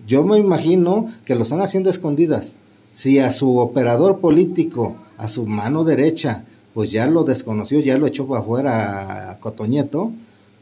yo 0.07 0.25
me 0.25 0.37
imagino 0.37 1.07
que 1.25 1.35
lo 1.35 1.43
están 1.43 1.61
haciendo 1.61 1.89
escondidas. 1.89 2.55
Si 2.91 3.19
a 3.19 3.31
su 3.31 3.59
operador 3.59 4.19
político, 4.19 4.95
a 5.21 5.27
su 5.27 5.45
mano 5.45 5.83
derecha, 5.83 6.45
pues 6.73 6.91
ya 6.91 7.05
lo 7.05 7.23
desconoció, 7.23 7.79
ya 7.79 7.95
lo 7.99 8.07
echó 8.07 8.25
para 8.25 8.41
afuera 8.41 9.31
a 9.31 9.39
Cotoñeto, 9.39 10.11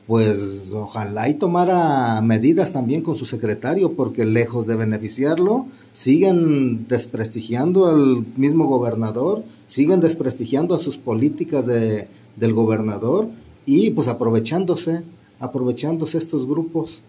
pues 0.06 0.72
ojalá 0.74 1.30
y 1.30 1.36
tomara 1.36 2.20
medidas 2.22 2.74
también 2.74 3.01
con 3.01 3.16
su 3.16 3.25
secretario, 3.25 3.94
porque 3.94 4.25
lejos 4.25 4.68
de 4.68 4.75
beneficiarlo, 4.75 5.68
siguen 5.94 6.88
desprestigiando 6.89 7.86
al 7.86 8.25
mismo 8.36 8.68
gobernador, 8.68 9.44
siguen 9.66 10.01
desprestigiando 10.01 10.75
a 10.75 10.80
sus 10.80 10.98
políticas 10.98 11.66
de, 11.66 12.10
del 12.36 12.54
gobernador 12.54 13.30
y 13.66 13.92
pues 13.92 14.10
aprovechándose, 14.10 15.04
aprovechándose 15.39 16.18
estos 16.18 16.46
grupos 16.46 17.01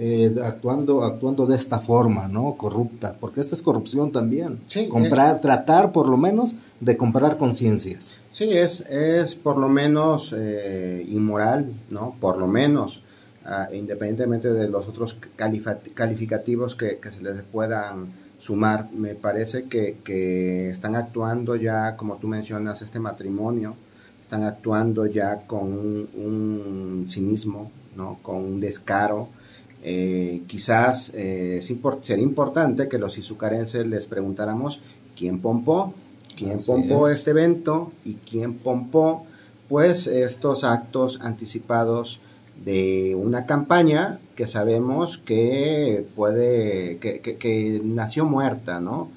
eh, 0.00 0.32
actuando, 0.44 1.02
actuando 1.02 1.44
de 1.44 1.56
esta 1.56 1.80
forma, 1.80 2.28
¿no? 2.28 2.54
Corrupta, 2.56 3.16
porque 3.18 3.40
esta 3.40 3.56
es 3.56 3.62
corrupción 3.62 4.12
también. 4.12 4.60
comprar, 4.88 5.40
tratar 5.40 5.90
por 5.90 6.06
lo 6.06 6.16
menos 6.16 6.54
de 6.78 6.96
comprar 6.96 7.36
conciencias. 7.36 8.14
Sí, 8.30 8.56
es, 8.56 8.82
es 8.82 9.34
por 9.34 9.58
lo 9.58 9.68
menos 9.68 10.32
eh, 10.38 11.04
inmoral, 11.08 11.72
¿no? 11.90 12.14
Por 12.20 12.38
lo 12.38 12.46
menos, 12.46 13.02
ah, 13.44 13.70
independientemente 13.72 14.52
de 14.52 14.68
los 14.68 14.86
otros 14.86 15.16
calificativos 15.34 16.76
que, 16.76 17.00
se 17.02 17.20
les 17.20 17.42
puedan 17.42 18.12
sumar, 18.38 18.88
me 18.92 19.16
parece 19.16 19.64
que, 19.64 19.96
que 20.04 20.70
están 20.70 20.94
actuando 20.94 21.56
ya, 21.56 21.96
como 21.96 22.18
tú 22.18 22.28
mencionas, 22.28 22.82
este 22.82 23.00
matrimonio, 23.00 23.74
están 24.22 24.44
actuando 24.44 25.06
ya 25.06 25.40
con 25.48 25.72
un, 25.72 26.08
un 26.14 27.06
cinismo, 27.10 27.72
¿no? 27.96 28.20
Con 28.22 28.36
un 28.36 28.60
descaro 28.60 29.36
eh, 29.82 30.42
quizás 30.46 31.12
eh, 31.14 31.62
sería 32.02 32.24
importante 32.24 32.88
que 32.88 32.98
los 32.98 33.16
izucarenses 33.16 33.86
les 33.86 34.06
preguntáramos 34.06 34.80
quién 35.16 35.40
pompó, 35.40 35.94
quién 36.36 36.58
pompó 36.64 37.08
este 37.08 37.30
evento 37.30 37.92
y 38.04 38.14
quién 38.14 38.54
pompó 38.54 39.26
pues 39.68 40.06
estos 40.06 40.64
actos 40.64 41.20
anticipados 41.22 42.20
de 42.64 43.14
una 43.14 43.46
campaña 43.46 44.18
que 44.34 44.46
sabemos 44.46 45.18
que 45.18 46.06
puede, 46.16 46.98
que, 46.98 47.80
nació 47.84 48.24
muerta, 48.24 48.80
¿no? 48.80 49.10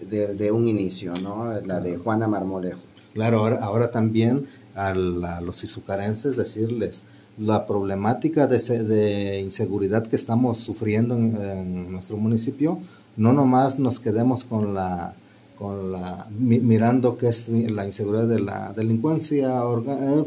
Desde 0.00 0.50
un 0.50 0.68
inicio, 0.68 1.14
¿no? 1.14 1.60
La 1.60 1.80
de 1.80 1.96
Juana 1.96 2.26
Marmolejo. 2.26 2.80
Claro, 3.14 3.40
ahora, 3.40 3.58
ahora 3.60 3.90
también 3.90 4.46
a, 4.74 4.88
a 4.88 5.40
los 5.40 5.62
izucarenses 5.62 6.36
decirles, 6.36 7.02
la 7.38 7.66
problemática 7.66 8.46
de, 8.46 8.58
de, 8.84 9.40
inseguridad 9.40 10.06
que 10.06 10.16
estamos 10.16 10.58
sufriendo 10.58 11.14
en, 11.14 11.92
nuestro 11.92 12.16
municipio, 12.16 12.78
no 13.16 13.32
nomás 13.32 13.78
nos 13.78 14.00
quedemos 14.00 14.44
con 14.44 14.74
la, 14.74 15.14
con 15.56 15.92
la 15.92 16.26
mirando 16.30 17.16
que 17.16 17.28
es 17.28 17.48
la 17.48 17.84
inseguridad 17.84 18.26
de 18.26 18.40
la 18.40 18.72
delincuencia 18.72 19.60
eh, 19.60 20.24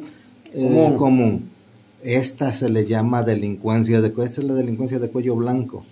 eh, 0.54 0.96
común. 0.98 1.50
Esta 2.04 2.54
se 2.54 2.70
le 2.70 2.86
llama 2.86 3.24
delincuencia 3.24 4.02
de 4.02 4.08
esta 4.08 4.42
es 4.42 4.44
la 4.44 4.56
delincuencia 4.56 5.00
de 5.00 5.10
cuello 5.10 5.36
blanco, 5.36 5.86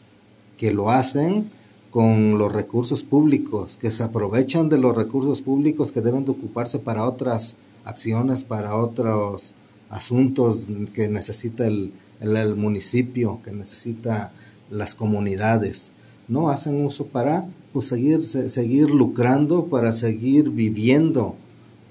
que 0.58 0.72
lo 0.72 0.90
hacen 0.90 1.50
con 1.92 2.38
los 2.38 2.52
recursos 2.52 3.04
públicos, 3.04 3.78
que 3.78 3.92
se 3.92 4.04
aprovechan 4.04 4.70
de 4.70 4.78
los 4.78 4.96
recursos 4.96 5.42
públicos 5.42 5.92
que 5.92 6.02
deben 6.02 6.26
de 6.26 6.32
ocuparse 6.32 6.80
para 6.80 7.06
otras 7.06 7.56
acciones, 7.84 8.44
para 8.44 8.76
otros 8.76 9.56
asuntos 9.90 10.70
que 10.94 11.10
necesita 11.10 11.68
el, 11.68 11.92
el, 12.22 12.56
municipio, 12.56 13.42
que 13.44 13.52
necesita 13.52 14.32
las 14.70 14.96
comunidades, 14.96 15.92
¿no? 16.28 16.50
Hacen 16.50 16.86
uso 16.86 17.08
para 17.08 17.48
pues, 17.74 17.88
seguir, 17.88 18.24
seguir 18.24 18.92
lucrando, 18.92 19.66
para 19.66 19.92
seguir 19.94 20.50
viviendo 20.50 21.36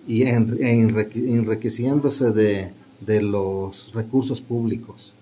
y 0.07 0.25
enriqueciéndose 0.25 2.31
de, 2.31 2.71
de 3.01 3.23
los 3.23 3.93
recursos 3.95 4.41
públicos. 4.41 5.15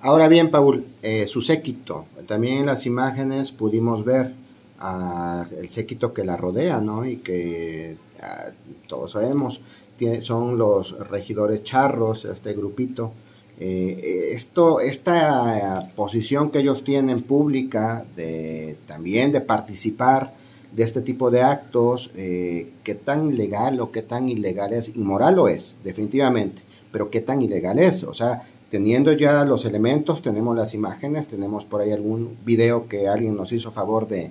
Ahora 0.00 0.28
bien, 0.28 0.50
Paul, 0.50 0.84
eh, 1.02 1.26
su 1.26 1.42
séquito, 1.42 2.06
también 2.26 2.58
en 2.58 2.66
las 2.66 2.86
imágenes 2.86 3.52
pudimos 3.52 4.04
ver 4.04 4.34
el 5.60 5.68
séquito 5.68 6.14
que 6.14 6.24
la 6.24 6.38
rodea, 6.38 6.80
¿no? 6.80 7.04
Y 7.04 7.18
que 7.18 7.96
ah, 8.22 8.46
todos 8.88 9.12
sabemos, 9.12 9.60
son 10.22 10.58
los 10.58 10.98
regidores 11.08 11.64
charros, 11.64 12.24
este 12.24 12.52
grupito. 12.54 13.12
Eh, 13.58 14.30
esto, 14.32 14.80
esta 14.80 15.90
posición 15.94 16.50
que 16.50 16.60
ellos 16.60 16.82
tienen 16.82 17.22
pública 17.22 18.04
de 18.16 18.76
también 18.86 19.32
de 19.32 19.42
participar 19.42 20.32
de 20.72 20.82
este 20.82 21.00
tipo 21.02 21.30
de 21.30 21.42
actos, 21.42 22.10
eh, 22.16 22.70
qué 22.84 22.94
tan 22.94 23.36
legal 23.36 23.80
o 23.80 23.90
qué 23.90 24.02
tan 24.02 24.28
ilegal 24.28 24.72
es, 24.72 24.88
inmoral 24.88 25.36
lo 25.36 25.48
es, 25.48 25.74
definitivamente, 25.84 26.62
pero 26.92 27.10
qué 27.10 27.20
tan 27.20 27.42
ilegal 27.42 27.78
es, 27.78 28.04
o 28.04 28.14
sea, 28.14 28.44
teniendo 28.70 29.12
ya 29.12 29.44
los 29.44 29.64
elementos, 29.64 30.22
tenemos 30.22 30.56
las 30.56 30.74
imágenes, 30.74 31.26
tenemos 31.26 31.64
por 31.64 31.80
ahí 31.80 31.90
algún 31.90 32.36
video 32.44 32.88
que 32.88 33.08
alguien 33.08 33.36
nos 33.36 33.52
hizo 33.52 33.72
favor 33.72 34.06
de, 34.06 34.30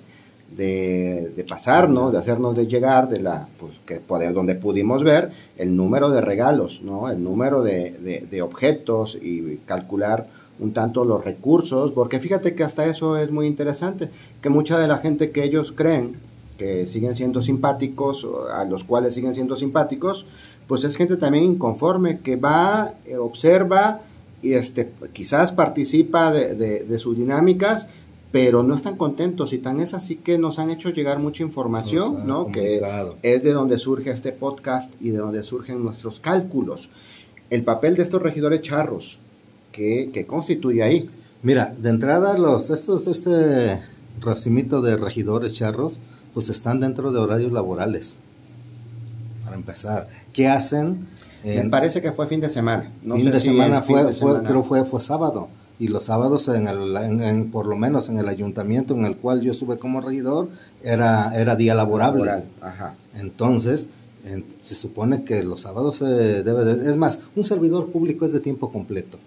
de, 0.56 1.32
de 1.36 1.44
pasarnos, 1.44 2.12
de 2.12 2.18
hacernos 2.18 2.56
de 2.56 2.66
llegar, 2.66 3.08
de 3.08 3.20
la, 3.20 3.48
pues, 3.58 3.72
que 3.86 4.00
poder, 4.00 4.34
donde 4.34 4.56
pudimos 4.56 5.04
ver 5.04 5.30
el 5.56 5.76
número 5.76 6.10
de 6.10 6.20
regalos, 6.20 6.82
¿no? 6.82 7.08
el 7.08 7.22
número 7.22 7.62
de, 7.62 8.26
de, 8.28 8.42
objetos 8.42 9.16
y 9.20 9.60
calcular 9.66 10.28
un 10.58 10.72
tanto 10.72 11.04
los 11.04 11.24
recursos, 11.24 11.92
porque 11.92 12.20
fíjate 12.20 12.54
que 12.54 12.64
hasta 12.64 12.84
eso 12.86 13.16
es 13.16 13.30
muy 13.30 13.46
interesante, 13.46 14.10
que 14.42 14.50
mucha 14.50 14.78
de 14.78 14.88
la 14.88 14.98
gente 14.98 15.30
que 15.30 15.44
ellos 15.44 15.72
creen 15.72 16.16
que 16.58 16.86
siguen 16.86 17.14
siendo 17.14 17.40
simpáticos, 17.40 18.26
a 18.52 18.66
los 18.66 18.84
cuales 18.84 19.14
siguen 19.14 19.34
siendo 19.34 19.56
simpáticos, 19.56 20.26
pues 20.66 20.84
es 20.84 20.96
gente 20.96 21.16
también 21.16 21.44
inconforme, 21.44 22.18
que 22.18 22.36
va, 22.36 22.92
eh, 23.06 23.16
observa 23.16 24.02
y 24.42 24.52
este, 24.52 24.90
quizás 25.14 25.52
participa 25.52 26.30
de, 26.30 26.54
de 26.54 26.98
sus 26.98 27.16
dinámicas, 27.16 27.88
pero 28.32 28.62
no 28.62 28.74
están 28.74 28.96
contentos 28.96 29.52
y 29.52 29.58
tan 29.58 29.80
es 29.80 29.94
así 29.94 30.16
que 30.16 30.38
nos 30.38 30.58
han 30.58 30.70
hecho 30.70 30.90
llegar 30.90 31.18
mucha 31.18 31.42
información, 31.42 32.26
¿no? 32.26 32.52
Que 32.52 32.80
es 33.22 33.42
de 33.42 33.52
donde 33.52 33.78
surge 33.78 34.10
este 34.10 34.32
podcast 34.32 34.92
y 35.00 35.10
de 35.10 35.18
donde 35.18 35.42
surgen 35.42 35.82
nuestros 35.82 36.20
cálculos. 36.20 36.90
El 37.50 37.64
papel 37.64 37.96
de 37.96 38.04
estos 38.04 38.22
regidores 38.22 38.62
charros, 38.62 39.18
que, 39.72 40.24
constituye 40.28 40.82
ahí. 40.82 41.10
Mira, 41.42 41.74
de 41.76 41.88
entrada 41.88 42.38
los 42.38 42.70
estos 42.70 43.06
este 43.06 43.80
racimito 44.20 44.80
de 44.80 44.96
regidores 44.96 45.54
charros, 45.54 45.98
pues 46.32 46.50
están 46.50 46.78
dentro 46.78 47.10
de 47.10 47.18
horarios 47.18 47.50
laborales. 47.50 48.18
Para 49.44 49.56
empezar, 49.56 50.08
¿qué 50.32 50.46
hacen? 50.46 51.08
Me 51.42 51.68
parece 51.68 52.00
que 52.00 52.12
fue 52.12 52.28
fin 52.28 52.40
de 52.40 52.50
semana. 52.50 52.92
No 53.02 53.16
fin 53.16 53.32
de 53.32 53.40
semana 53.40 53.82
fue, 53.82 54.12
fue 54.12 54.40
creo 54.42 54.62
fue 54.62 54.84
fue 54.84 55.00
sábado 55.00 55.48
y 55.80 55.88
los 55.88 56.04
sábados 56.04 56.46
en 56.48 56.68
el, 56.68 57.46
por 57.46 57.66
lo 57.66 57.74
menos 57.74 58.10
en 58.10 58.18
el 58.18 58.28
ayuntamiento 58.28 58.94
en 58.94 59.06
el 59.06 59.16
cual 59.16 59.40
yo 59.40 59.50
estuve 59.50 59.78
como 59.78 60.02
regidor 60.02 60.50
era, 60.84 61.34
era 61.34 61.56
día 61.56 61.74
laborable. 61.74 62.44
Entonces, 63.18 63.88
se 64.62 64.74
supone 64.74 65.24
que 65.24 65.42
los 65.42 65.62
sábados 65.62 65.96
se 65.96 66.04
debe 66.04 66.66
de, 66.66 66.90
es 66.90 66.96
más, 66.96 67.22
un 67.34 67.44
servidor 67.44 67.86
público 67.90 68.26
es 68.26 68.34
de 68.34 68.40
tiempo 68.40 68.70
completo. 68.70 69.18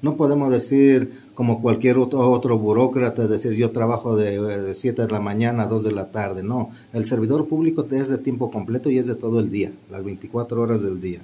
No 0.00 0.16
podemos 0.16 0.50
decir 0.52 1.12
como 1.34 1.60
cualquier 1.60 1.98
otro, 1.98 2.30
otro 2.30 2.56
burócrata, 2.56 3.26
decir 3.26 3.54
yo 3.54 3.72
trabajo 3.72 4.16
de 4.16 4.72
7 4.76 5.02
de, 5.02 5.08
la 5.08 5.18
mañana 5.18 5.64
a 5.64 5.66
2 5.66 5.82
de 5.82 5.92
la 5.92 6.12
tarde. 6.12 6.44
No, 6.44 6.70
el 6.92 7.06
servidor 7.06 7.48
público 7.48 7.84
es 7.90 8.08
de 8.08 8.18
tiempo 8.18 8.52
completo 8.52 8.88
y 8.88 8.98
es 8.98 9.08
de 9.08 9.16
todo 9.16 9.40
el 9.40 9.50
día, 9.50 9.72
las 9.90 10.04
24 10.04 10.62
horas 10.62 10.82
del 10.82 11.00
día. 11.00 11.22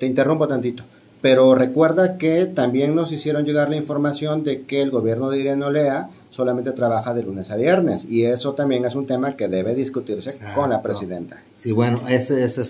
Te 0.00 0.06
interrumpo 0.06 0.48
tantito. 0.48 0.84
Pero 1.20 1.54
recuerda 1.54 2.16
que 2.16 2.46
también 2.46 2.94
nos 2.94 3.10
hicieron 3.12 3.44
llegar 3.44 3.70
la 3.70 3.76
información 3.76 4.44
de 4.44 4.62
que 4.62 4.82
el 4.82 4.90
gobierno 4.90 5.30
de 5.30 5.38
Irene 5.38 5.64
Olea 5.64 6.10
solamente 6.30 6.72
trabaja 6.72 7.14
de 7.14 7.22
lunes 7.22 7.50
a 7.50 7.56
viernes 7.56 8.04
y 8.04 8.24
eso 8.24 8.52
también 8.52 8.84
es 8.84 8.94
un 8.94 9.06
tema 9.06 9.34
que 9.34 9.48
debe 9.48 9.74
discutirse 9.74 10.38
con 10.54 10.70
la 10.70 10.82
presidenta. 10.82 11.42
Sí, 11.54 11.72
bueno, 11.72 12.00
ese, 12.08 12.44
ese, 12.44 12.62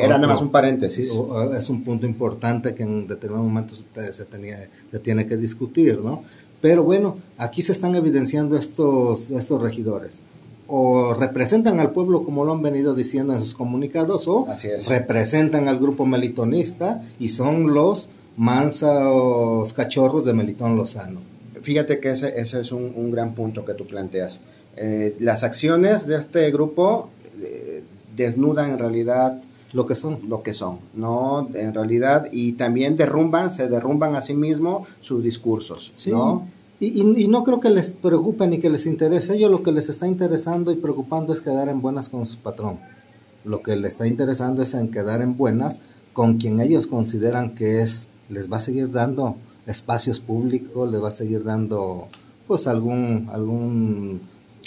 era 0.00 0.16
nada 0.16 0.28
más 0.28 0.40
un 0.40 0.50
paréntesis. 0.50 1.12
es 1.58 1.68
un 1.68 1.84
punto 1.84 2.06
importante 2.06 2.74
que 2.74 2.84
en 2.84 3.06
determinados 3.06 3.46
momentos 3.46 3.84
se, 4.12 4.24
tenía, 4.24 4.68
se 4.90 4.98
tiene 5.00 5.26
que 5.26 5.36
discutir, 5.36 6.00
¿no? 6.00 6.22
Pero 6.62 6.82
bueno, 6.82 7.18
aquí 7.36 7.62
se 7.62 7.72
están 7.72 7.94
evidenciando 7.94 8.56
estos, 8.56 9.30
estos 9.30 9.60
regidores 9.60 10.22
o 10.70 11.14
representan 11.14 11.80
al 11.80 11.90
pueblo 11.90 12.22
como 12.24 12.44
lo 12.44 12.52
han 12.52 12.62
venido 12.62 12.94
diciendo 12.94 13.32
en 13.32 13.40
sus 13.40 13.54
comunicados 13.54 14.28
o 14.28 14.46
representan 14.88 15.66
al 15.68 15.78
grupo 15.78 16.06
melitonista 16.06 17.02
y 17.18 17.30
son 17.30 17.74
los 17.74 18.08
mansos 18.36 19.72
cachorros 19.72 20.24
de 20.24 20.32
Melitón 20.32 20.76
Lozano. 20.76 21.20
Fíjate 21.60 21.98
que 21.98 22.12
ese, 22.12 22.40
ese 22.40 22.60
es 22.60 22.72
un, 22.72 23.10
gran 23.10 23.34
punto 23.34 23.64
que 23.64 23.74
tú 23.74 23.86
planteas. 23.86 24.40
Eh, 24.76 25.16
las 25.18 25.42
acciones 25.42 26.06
de 26.06 26.16
este 26.16 26.50
grupo 26.50 27.10
eh, 27.42 27.82
desnudan 28.16 28.70
en 28.70 28.78
realidad 28.78 29.42
lo 29.72 29.86
que 29.86 29.94
son. 29.94 30.20
lo 30.28 30.42
que 30.42 30.54
son 30.54 30.78
no 30.94 31.48
en 31.54 31.74
realidad 31.74 32.28
y 32.32 32.52
también 32.52 32.96
derrumban 32.96 33.52
se 33.52 33.68
derrumban 33.68 34.16
a 34.16 34.20
sí 34.20 34.34
mismo 34.34 34.86
sus 35.00 35.22
discursos 35.22 35.92
no 36.06 36.44
y, 36.80 37.28
no 37.28 37.44
creo 37.44 37.60
que 37.60 37.68
les 37.68 37.90
preocupe 37.90 38.46
ni 38.46 38.58
que 38.58 38.70
les 38.70 38.86
interese. 38.86 39.36
Ellos 39.36 39.50
lo 39.50 39.62
que 39.62 39.70
les 39.70 39.90
está 39.90 40.06
interesando 40.06 40.72
y 40.72 40.76
preocupando 40.76 41.34
es 41.34 41.42
quedar 41.42 41.68
en 41.68 41.82
buenas 41.82 42.08
con 42.08 42.24
su 42.24 42.38
patrón. 42.38 42.78
Lo 43.44 43.62
que 43.62 43.76
les 43.76 43.92
está 43.92 44.06
interesando 44.06 44.62
es 44.62 44.72
en 44.72 44.90
quedar 44.90 45.20
en 45.20 45.36
buenas 45.36 45.80
con 46.14 46.38
quien 46.38 46.58
ellos 46.60 46.86
consideran 46.86 47.54
que 47.54 47.82
es 47.82 48.08
les 48.30 48.50
va 48.50 48.56
a 48.56 48.60
seguir 48.60 48.90
dando 48.90 49.36
espacios 49.66 50.20
públicos, 50.20 50.90
les 50.90 51.02
va 51.02 51.08
a 51.08 51.12
seguir 51.12 51.44
dando 51.44 52.08
pues 52.46 52.66
algún 52.66 53.28
algún 53.30 54.20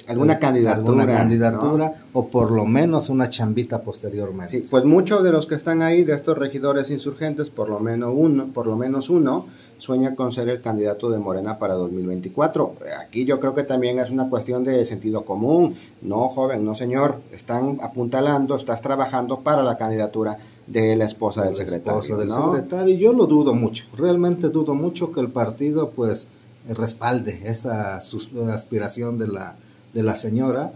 alguna 0.07 0.37
candidatura, 0.37 1.05
candidatura 1.07 1.93
o 2.13 2.27
por 2.27 2.51
lo 2.51 2.65
menos 2.65 3.09
una 3.09 3.29
chambita 3.29 3.81
posteriormente. 3.81 4.59
Sí, 4.59 4.67
pues 4.69 4.85
muchos 4.85 5.23
de 5.23 5.31
los 5.31 5.47
que 5.47 5.55
están 5.55 5.81
ahí 5.81 6.03
de 6.03 6.13
estos 6.13 6.37
regidores 6.37 6.91
insurgentes, 6.91 7.49
por 7.49 7.69
lo 7.69 7.79
menos 7.79 8.13
uno, 8.15 8.47
por 8.47 8.67
lo 8.67 8.75
menos 8.75 9.09
uno 9.09 9.47
sueña 9.83 10.15
con 10.15 10.31
ser 10.31 10.47
el 10.47 10.61
candidato 10.61 11.09
de 11.09 11.17
Morena 11.17 11.59
para 11.59 11.73
2024. 11.73 12.75
Aquí 13.01 13.25
yo 13.25 13.41
creo 13.41 13.53
que 13.53 13.63
también 13.63 13.99
es 13.99 14.11
una 14.11 14.29
cuestión 14.29 14.63
de 14.63 14.85
sentido 14.85 15.25
común. 15.25 15.75
No, 16.01 16.29
joven, 16.29 16.63
no, 16.63 16.73
señor. 16.73 17.19
Están 17.33 17.79
apuntalando, 17.81 18.55
estás 18.55 18.79
trabajando 18.79 19.41
para 19.41 19.61
la 19.61 19.77
candidatura 19.77 20.37
de 20.67 20.95
la 20.95 21.03
esposa 21.03 21.43
del 21.43 21.55
secretario. 21.55 21.99
Esposa 21.99 22.17
del 22.17 22.31
secretario. 22.31 22.95
Y 22.95 22.97
yo 22.97 23.11
lo 23.11 23.25
dudo 23.25 23.53
mucho. 23.53 23.83
Realmente 23.97 24.47
dudo 24.47 24.73
mucho 24.73 25.11
que 25.11 25.19
el 25.19 25.27
partido, 25.27 25.89
pues, 25.89 26.29
respalde 26.69 27.41
esa 27.43 27.97
aspiración 27.97 29.17
de 29.17 29.27
la, 29.27 29.57
de 29.93 30.01
la 30.01 30.15
señora. 30.15 30.71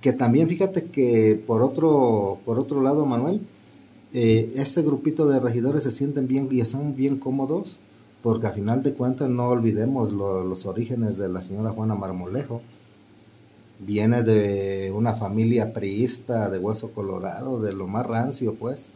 Que 0.00 0.14
también 0.14 0.48
fíjate 0.48 0.84
que 0.84 1.38
por 1.46 1.62
otro, 1.62 2.38
por 2.46 2.58
otro 2.58 2.80
lado, 2.80 3.04
Manuel, 3.04 3.42
eh, 4.14 4.50
este 4.56 4.80
grupito 4.80 5.28
de 5.28 5.40
regidores 5.40 5.82
se 5.82 5.90
sienten 5.90 6.26
bien 6.26 6.48
y 6.50 6.62
están 6.62 6.96
bien 6.96 7.18
cómodos 7.18 7.80
porque 8.24 8.46
a 8.46 8.52
final 8.52 8.82
de 8.82 8.94
cuentas 8.94 9.28
no 9.28 9.50
olvidemos 9.50 10.10
los 10.10 10.64
orígenes 10.64 11.18
de 11.18 11.28
la 11.28 11.42
señora 11.42 11.72
Juana 11.72 11.94
Marmolejo. 11.94 12.62
Viene 13.80 14.22
de 14.22 14.90
una 14.96 15.12
familia 15.12 15.74
priista 15.74 16.48
de 16.48 16.58
hueso 16.58 16.92
colorado, 16.92 17.60
de 17.60 17.74
lo 17.74 17.86
más 17.86 18.06
rancio, 18.06 18.54
pues. 18.54 18.92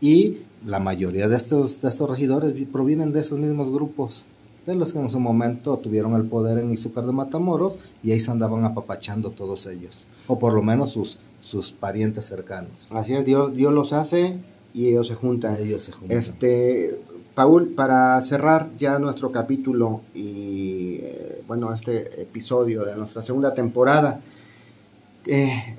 Y 0.00 0.38
la 0.66 0.80
mayoría 0.80 1.28
de 1.28 1.36
estos, 1.36 1.80
de 1.80 1.88
estos 1.88 2.10
regidores 2.10 2.54
provienen 2.72 3.12
de 3.12 3.20
esos 3.20 3.38
mismos 3.38 3.70
grupos, 3.70 4.26
de 4.66 4.74
los 4.74 4.92
que 4.92 4.98
en 4.98 5.10
su 5.10 5.20
momento 5.20 5.76
tuvieron 5.76 6.14
el 6.14 6.24
poder 6.24 6.58
en 6.58 6.72
Izúcar 6.72 7.06
de 7.06 7.12
Matamoros 7.12 7.78
y 8.02 8.10
ahí 8.10 8.18
se 8.18 8.32
andaban 8.32 8.64
apapachando 8.64 9.30
todos 9.30 9.64
ellos, 9.68 10.06
o 10.26 10.40
por 10.40 10.52
lo 10.52 10.62
menos 10.62 10.90
sus, 10.90 11.18
sus 11.40 11.70
parientes 11.70 12.24
cercanos. 12.24 12.88
Así 12.90 13.14
es, 13.14 13.24
Dios, 13.24 13.54
Dios 13.54 13.72
los 13.72 13.92
hace 13.92 14.38
y 14.74 14.88
ellos 14.88 15.06
se 15.06 15.14
juntan. 15.14 15.56
Ellos 15.56 15.84
se 15.84 15.92
juntan. 15.92 16.18
Este, 16.18 16.98
Paul, 17.36 17.68
para 17.68 18.18
cerrar 18.22 18.70
ya 18.78 18.98
nuestro 18.98 19.30
capítulo 19.30 20.00
y 20.14 21.00
eh, 21.02 21.42
bueno, 21.46 21.74
este 21.74 22.22
episodio 22.22 22.82
de 22.86 22.96
nuestra 22.96 23.20
segunda 23.20 23.52
temporada, 23.52 24.20
eh, 25.26 25.76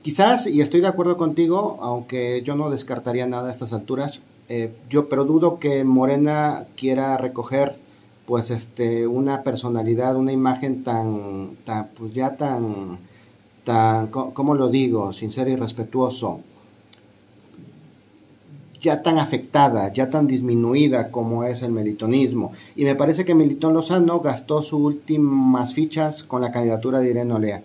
quizás, 0.00 0.46
y 0.46 0.62
estoy 0.62 0.80
de 0.80 0.86
acuerdo 0.86 1.18
contigo, 1.18 1.76
aunque 1.82 2.40
yo 2.42 2.56
no 2.56 2.70
descartaría 2.70 3.26
nada 3.26 3.48
a 3.48 3.52
estas 3.52 3.74
alturas, 3.74 4.22
eh, 4.48 4.72
yo 4.88 5.10
pero 5.10 5.26
dudo 5.26 5.58
que 5.58 5.84
Morena 5.84 6.64
quiera 6.74 7.18
recoger 7.18 7.76
pues 8.24 8.50
este 8.50 9.06
una 9.06 9.42
personalidad, 9.42 10.16
una 10.16 10.32
imagen 10.32 10.84
tan, 10.84 11.50
tan 11.66 11.88
pues 11.98 12.14
ya 12.14 12.38
tan, 12.38 12.98
tan, 13.62 14.06
¿cómo 14.06 14.54
lo 14.54 14.70
digo? 14.70 15.12
Sin 15.12 15.32
ser 15.32 15.48
irrespetuoso, 15.48 16.40
ya 18.84 19.02
tan 19.02 19.18
afectada, 19.18 19.92
ya 19.92 20.10
tan 20.10 20.26
disminuida 20.26 21.10
como 21.10 21.42
es 21.44 21.62
el 21.62 21.72
melitonismo. 21.72 22.52
Y 22.76 22.84
me 22.84 22.94
parece 22.94 23.24
que 23.24 23.34
Melitón 23.34 23.72
Lozano 23.72 24.20
gastó 24.20 24.62
sus 24.62 24.78
últimas 24.78 25.72
fichas 25.72 26.22
con 26.22 26.42
la 26.42 26.52
candidatura 26.52 27.00
de 27.00 27.10
Irene 27.10 27.32
Olea. 27.32 27.62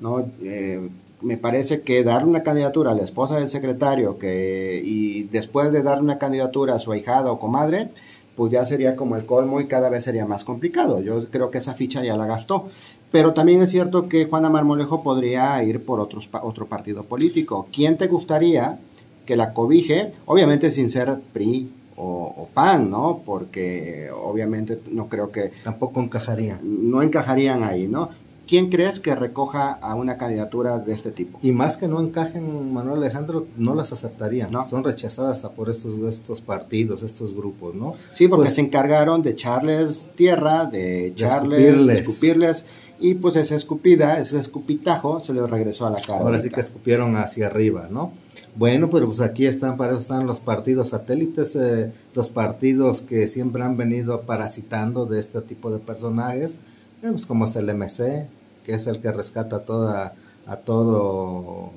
¿no? 0.00 0.24
Eh, 0.42 0.88
me 1.22 1.36
parece 1.36 1.82
que 1.82 2.02
dar 2.02 2.26
una 2.26 2.42
candidatura 2.42 2.90
a 2.90 2.94
la 2.94 3.04
esposa 3.04 3.38
del 3.38 3.48
secretario 3.48 4.18
que, 4.18 4.82
y 4.84 5.22
después 5.24 5.70
de 5.70 5.82
dar 5.84 6.02
una 6.02 6.18
candidatura 6.18 6.74
a 6.74 6.78
su 6.80 6.90
ahijada 6.90 7.30
o 7.30 7.38
comadre, 7.38 7.88
pues 8.34 8.52
ya 8.52 8.64
sería 8.64 8.96
como 8.96 9.14
el 9.16 9.24
colmo 9.24 9.60
y 9.60 9.66
cada 9.66 9.88
vez 9.88 10.02
sería 10.02 10.26
más 10.26 10.42
complicado. 10.44 11.00
Yo 11.00 11.26
creo 11.30 11.50
que 11.50 11.58
esa 11.58 11.74
ficha 11.74 12.02
ya 12.02 12.16
la 12.16 12.26
gastó. 12.26 12.68
Pero 13.12 13.32
también 13.32 13.62
es 13.62 13.70
cierto 13.70 14.08
que 14.08 14.26
Juana 14.26 14.50
Marmolejo 14.50 15.04
podría 15.04 15.62
ir 15.62 15.84
por 15.84 16.00
otros, 16.00 16.28
otro 16.42 16.66
partido 16.66 17.04
político. 17.04 17.68
¿Quién 17.72 17.96
te 17.96 18.08
gustaría 18.08 18.80
que 19.26 19.36
la 19.36 19.52
cobije, 19.52 20.12
obviamente 20.24 20.70
sin 20.70 20.90
ser 20.90 21.18
PRI 21.32 21.70
o, 21.96 22.48
PAN, 22.54 22.90
¿no? 22.90 23.22
Porque 23.24 24.08
obviamente 24.14 24.80
no 24.90 25.08
creo 25.08 25.30
que... 25.30 25.52
Tampoco 25.64 26.00
encajarían. 26.00 26.60
No 26.62 27.02
encajarían 27.02 27.62
ahí, 27.62 27.86
¿no? 27.86 28.10
¿Quién 28.46 28.70
crees 28.70 29.00
que 29.00 29.14
recoja 29.14 29.72
a 29.72 29.94
una 29.96 30.16
candidatura 30.16 30.78
de 30.78 30.92
este 30.94 31.10
tipo? 31.10 31.38
Y 31.42 31.50
más 31.50 31.76
que 31.76 31.88
no 31.88 32.00
encajen, 32.00 32.72
Manuel 32.72 32.98
Alejandro, 32.98 33.46
no 33.56 33.74
las 33.74 33.92
aceptarían. 33.92 34.52
¿No? 34.52 34.64
Son 34.64 34.84
rechazadas 34.84 35.32
hasta 35.32 35.50
por 35.50 35.68
estos, 35.68 35.98
estos 36.00 36.42
partidos, 36.42 37.02
estos 37.02 37.34
grupos, 37.34 37.74
¿no? 37.74 37.94
Sí, 38.12 38.28
porque 38.28 38.44
pues 38.44 38.54
se 38.54 38.60
encargaron 38.60 39.22
de 39.22 39.30
echarles 39.30 40.06
tierra, 40.14 40.66
de 40.66 41.06
echarles, 41.06 41.86
de 41.86 41.92
escupirles 41.92 42.64
y 42.98 43.14
pues 43.14 43.36
esa 43.36 43.56
escupida, 43.56 44.18
ese 44.20 44.38
escupitajo 44.38 45.20
se 45.20 45.34
le 45.34 45.46
regresó 45.46 45.86
a 45.86 45.90
la 45.90 46.00
cara. 46.00 46.20
Ahora 46.20 46.40
sí 46.40 46.48
que 46.48 46.60
escupieron 46.60 47.16
hacia 47.16 47.46
arriba, 47.46 47.88
¿no? 47.90 48.12
Bueno, 48.56 48.88
pero 48.90 49.06
pues 49.06 49.20
aquí 49.20 49.44
están, 49.44 49.76
para 49.76 49.92
eso 49.92 50.00
están 50.00 50.26
los 50.26 50.40
partidos 50.40 50.88
satélites, 50.88 51.54
eh, 51.56 51.92
los 52.14 52.30
partidos 52.30 53.02
que 53.02 53.26
siempre 53.28 53.62
han 53.62 53.76
venido 53.76 54.22
parasitando 54.22 55.04
de 55.04 55.20
este 55.20 55.42
tipo 55.42 55.70
de 55.70 55.78
personajes, 55.78 56.54
eh, 57.02 57.08
pues 57.10 57.26
como 57.26 57.44
es 57.44 57.54
el 57.56 57.68
MC, 57.68 58.26
que 58.64 58.72
es 58.72 58.86
el 58.86 59.00
que 59.00 59.12
rescata 59.12 59.60
toda, 59.60 60.14
a 60.46 60.56
todo, 60.56 61.70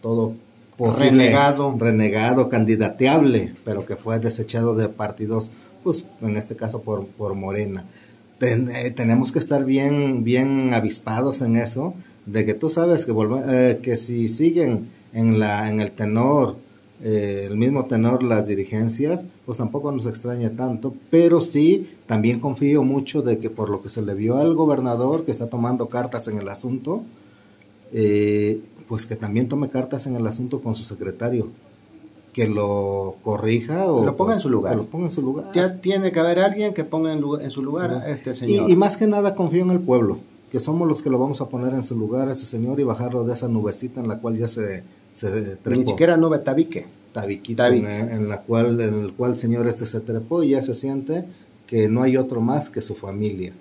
todo 0.00 0.34
renegado. 0.78 1.76
renegado, 1.78 2.48
candidateable, 2.48 3.54
pero 3.64 3.84
que 3.84 3.96
fue 3.96 4.18
desechado 4.18 4.74
de 4.74 4.88
partidos, 4.88 5.50
pues 5.82 6.04
en 6.22 6.36
este 6.36 6.56
caso 6.56 6.80
por, 6.80 7.06
por 7.06 7.34
Morena. 7.34 7.84
Eh, 8.40 8.90
tenemos 8.90 9.32
que 9.32 9.38
estar 9.38 9.64
bien, 9.64 10.24
bien 10.24 10.74
avispados 10.74 11.42
en 11.42 11.56
eso, 11.56 11.94
de 12.26 12.44
que 12.44 12.54
tú 12.54 12.70
sabes 12.70 13.06
que, 13.06 13.12
eh, 13.48 13.80
que 13.82 13.96
si 13.96 14.28
siguen 14.28 14.88
en, 15.14 15.38
la, 15.38 15.70
en 15.70 15.80
el 15.80 15.92
tenor, 15.92 16.56
eh, 17.02 17.46
el 17.48 17.56
mismo 17.56 17.86
tenor 17.86 18.22
las 18.22 18.46
dirigencias, 18.46 19.24
pues 19.46 19.58
tampoco 19.58 19.90
nos 19.92 20.06
extraña 20.06 20.50
tanto, 20.50 20.94
pero 21.10 21.40
sí 21.40 21.88
también 22.06 22.40
confío 22.40 22.82
mucho 22.82 23.22
de 23.22 23.38
que 23.38 23.48
por 23.48 23.70
lo 23.70 23.80
que 23.80 23.88
se 23.88 24.02
le 24.02 24.14
vio 24.14 24.36
al 24.36 24.54
gobernador 24.54 25.24
que 25.24 25.30
está 25.30 25.48
tomando 25.48 25.88
cartas 25.88 26.28
en 26.28 26.38
el 26.38 26.48
asunto, 26.48 27.02
eh, 27.92 28.60
pues 28.88 29.06
que 29.06 29.16
también 29.16 29.48
tome 29.48 29.70
cartas 29.70 30.06
en 30.06 30.16
el 30.16 30.26
asunto 30.26 30.60
con 30.60 30.74
su 30.74 30.84
secretario, 30.84 31.48
que 32.32 32.48
lo 32.48 33.14
corrija 33.22 33.86
o 33.86 34.04
lo 34.04 34.16
ponga 34.16 34.34
en 34.34 34.40
su 34.40 34.50
lugar. 34.50 34.74
lo 34.74 34.86
ponga 34.86 35.06
en 35.06 35.12
su 35.12 35.22
lugar. 35.22 35.52
Ya 35.54 35.80
tiene 35.80 36.10
que 36.10 36.18
haber 36.18 36.40
alguien 36.40 36.74
que 36.74 36.82
ponga 36.82 37.12
en, 37.12 37.50
su 37.52 37.62
lugar 37.62 37.92
a 37.92 38.10
este 38.10 38.34
señor. 38.34 38.68
y, 38.68 38.74
más 38.74 38.96
que 38.96 39.06
nada 39.06 39.36
confío 39.36 39.62
en 39.62 39.70
el 39.70 39.80
pueblo 39.80 40.18
que 40.50 40.60
somos 40.60 40.86
los 40.86 41.02
que 41.02 41.10
lo 41.10 41.18
vamos 41.18 41.40
a 41.40 41.48
poner 41.48 41.74
en 41.74 41.82
su 41.82 41.96
lugar 41.96 42.28
a 42.28 42.30
ese 42.30 42.46
señor 42.46 42.78
y 42.78 42.84
bajarlo 42.84 43.24
de 43.24 43.34
esa 43.34 43.48
nubecita 43.48 44.00
en 44.00 44.06
la 44.06 44.20
cual 44.20 44.36
ya 44.36 44.46
se, 44.46 44.84
se 45.14 45.56
trepó. 45.56 45.80
Ni 45.80 45.86
siquiera 45.86 46.16
nube 46.16 46.38
tabique. 46.40 46.86
tabiquito 47.12 47.64
En, 47.64 48.28
la 48.28 48.42
cual, 48.42 48.80
en 48.80 48.94
el 49.04 49.12
cual 49.14 49.32
el 49.32 49.36
señor 49.36 49.66
este 49.66 49.86
se 49.86 50.00
trepó 50.00 50.42
y 50.42 50.50
ya 50.50 50.60
se 50.60 50.74
siente 50.74 51.24
que 51.66 51.88
no 51.88 52.02
hay 52.02 52.16
otro 52.16 52.40
más 52.40 52.68
que 52.68 52.80
su 52.80 52.94
familia. 52.94 53.52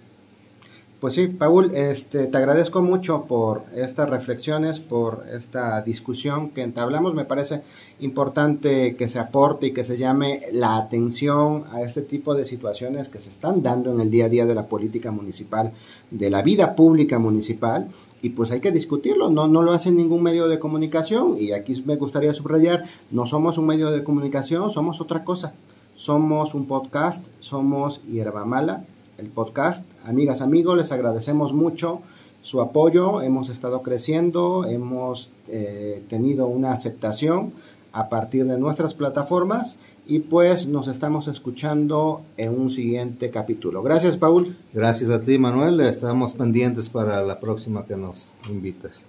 Pues 1.04 1.16
sí, 1.16 1.28
Paul, 1.28 1.76
este, 1.76 2.28
te 2.28 2.38
agradezco 2.38 2.82
mucho 2.82 3.26
por 3.26 3.64
estas 3.76 4.10
reflexiones, 4.10 4.80
por 4.80 5.26
esta 5.34 5.82
discusión 5.82 6.52
que 6.52 6.62
entablamos. 6.62 7.14
Me 7.14 7.26
parece 7.26 7.62
importante 8.00 8.96
que 8.96 9.10
se 9.10 9.20
aporte 9.20 9.68
y 9.68 9.74
que 9.74 9.84
se 9.84 9.98
llame 9.98 10.44
la 10.54 10.78
atención 10.78 11.66
a 11.74 11.82
este 11.82 12.04
tipo 12.04 12.36
de 12.36 12.46
situaciones 12.46 13.10
que 13.10 13.20
se 13.20 13.30
están 13.30 13.62
dando 13.62 13.94
en 13.94 14.00
el 14.00 14.10
día 14.10 14.28
a 14.28 14.30
día 14.30 14.46
de 14.46 14.56
la 14.56 14.68
política 14.68 15.12
municipal, 15.12 15.74
de 16.10 16.30
la 16.30 16.42
vida 16.42 16.74
pública 16.74 17.20
municipal. 17.20 17.90
Y 18.22 18.30
pues 18.30 18.52
hay 18.52 18.62
que 18.62 18.72
discutirlo, 18.72 19.30
no, 19.30 19.50
no 19.50 19.62
lo 19.62 19.74
hace 19.74 19.92
ningún 19.92 20.24
medio 20.24 20.48
de 20.48 20.58
comunicación. 20.58 21.36
Y 21.38 21.52
aquí 21.52 21.84
me 21.86 21.98
gustaría 21.98 22.34
subrayar, 22.34 22.86
no 23.12 23.26
somos 23.26 23.58
un 23.58 23.66
medio 23.66 23.92
de 23.92 24.06
comunicación, 24.06 24.72
somos 24.72 25.02
otra 25.02 25.26
cosa. 25.26 25.54
Somos 25.96 26.54
un 26.54 26.66
podcast, 26.66 27.22
somos 27.42 28.02
Hierba 28.06 28.46
Mala, 28.46 28.86
el 29.18 29.28
podcast. 29.28 29.84
Amigas, 30.06 30.42
amigos, 30.42 30.78
les 30.78 30.92
agradecemos 30.92 31.54
mucho 31.54 32.02
su 32.42 32.62
apoyo. 32.62 33.22
Hemos 33.22 33.50
estado 33.50 33.82
creciendo, 33.82 34.66
hemos 34.66 35.30
eh, 35.48 36.04
tenido 36.10 36.48
una 36.48 36.72
aceptación 36.72 37.54
a 37.94 38.10
partir 38.10 38.46
de 38.46 38.58
nuestras 38.58 38.94
plataformas 38.94 39.78
y 40.06 40.20
pues 40.20 40.68
nos 40.68 40.88
estamos 40.88 41.28
escuchando 41.28 42.22
en 42.38 42.60
un 42.60 42.70
siguiente 42.70 43.30
capítulo. 43.30 43.82
Gracias, 43.82 44.18
Paul. 44.18 44.56
Gracias 44.74 45.10
a 45.10 45.22
ti, 45.22 45.38
Manuel. 45.38 45.80
Estamos 45.80 46.34
pendientes 46.34 46.90
para 46.90 47.22
la 47.22 47.40
próxima 47.40 47.86
que 47.86 47.96
nos 47.96 48.34
invites. 48.50 49.06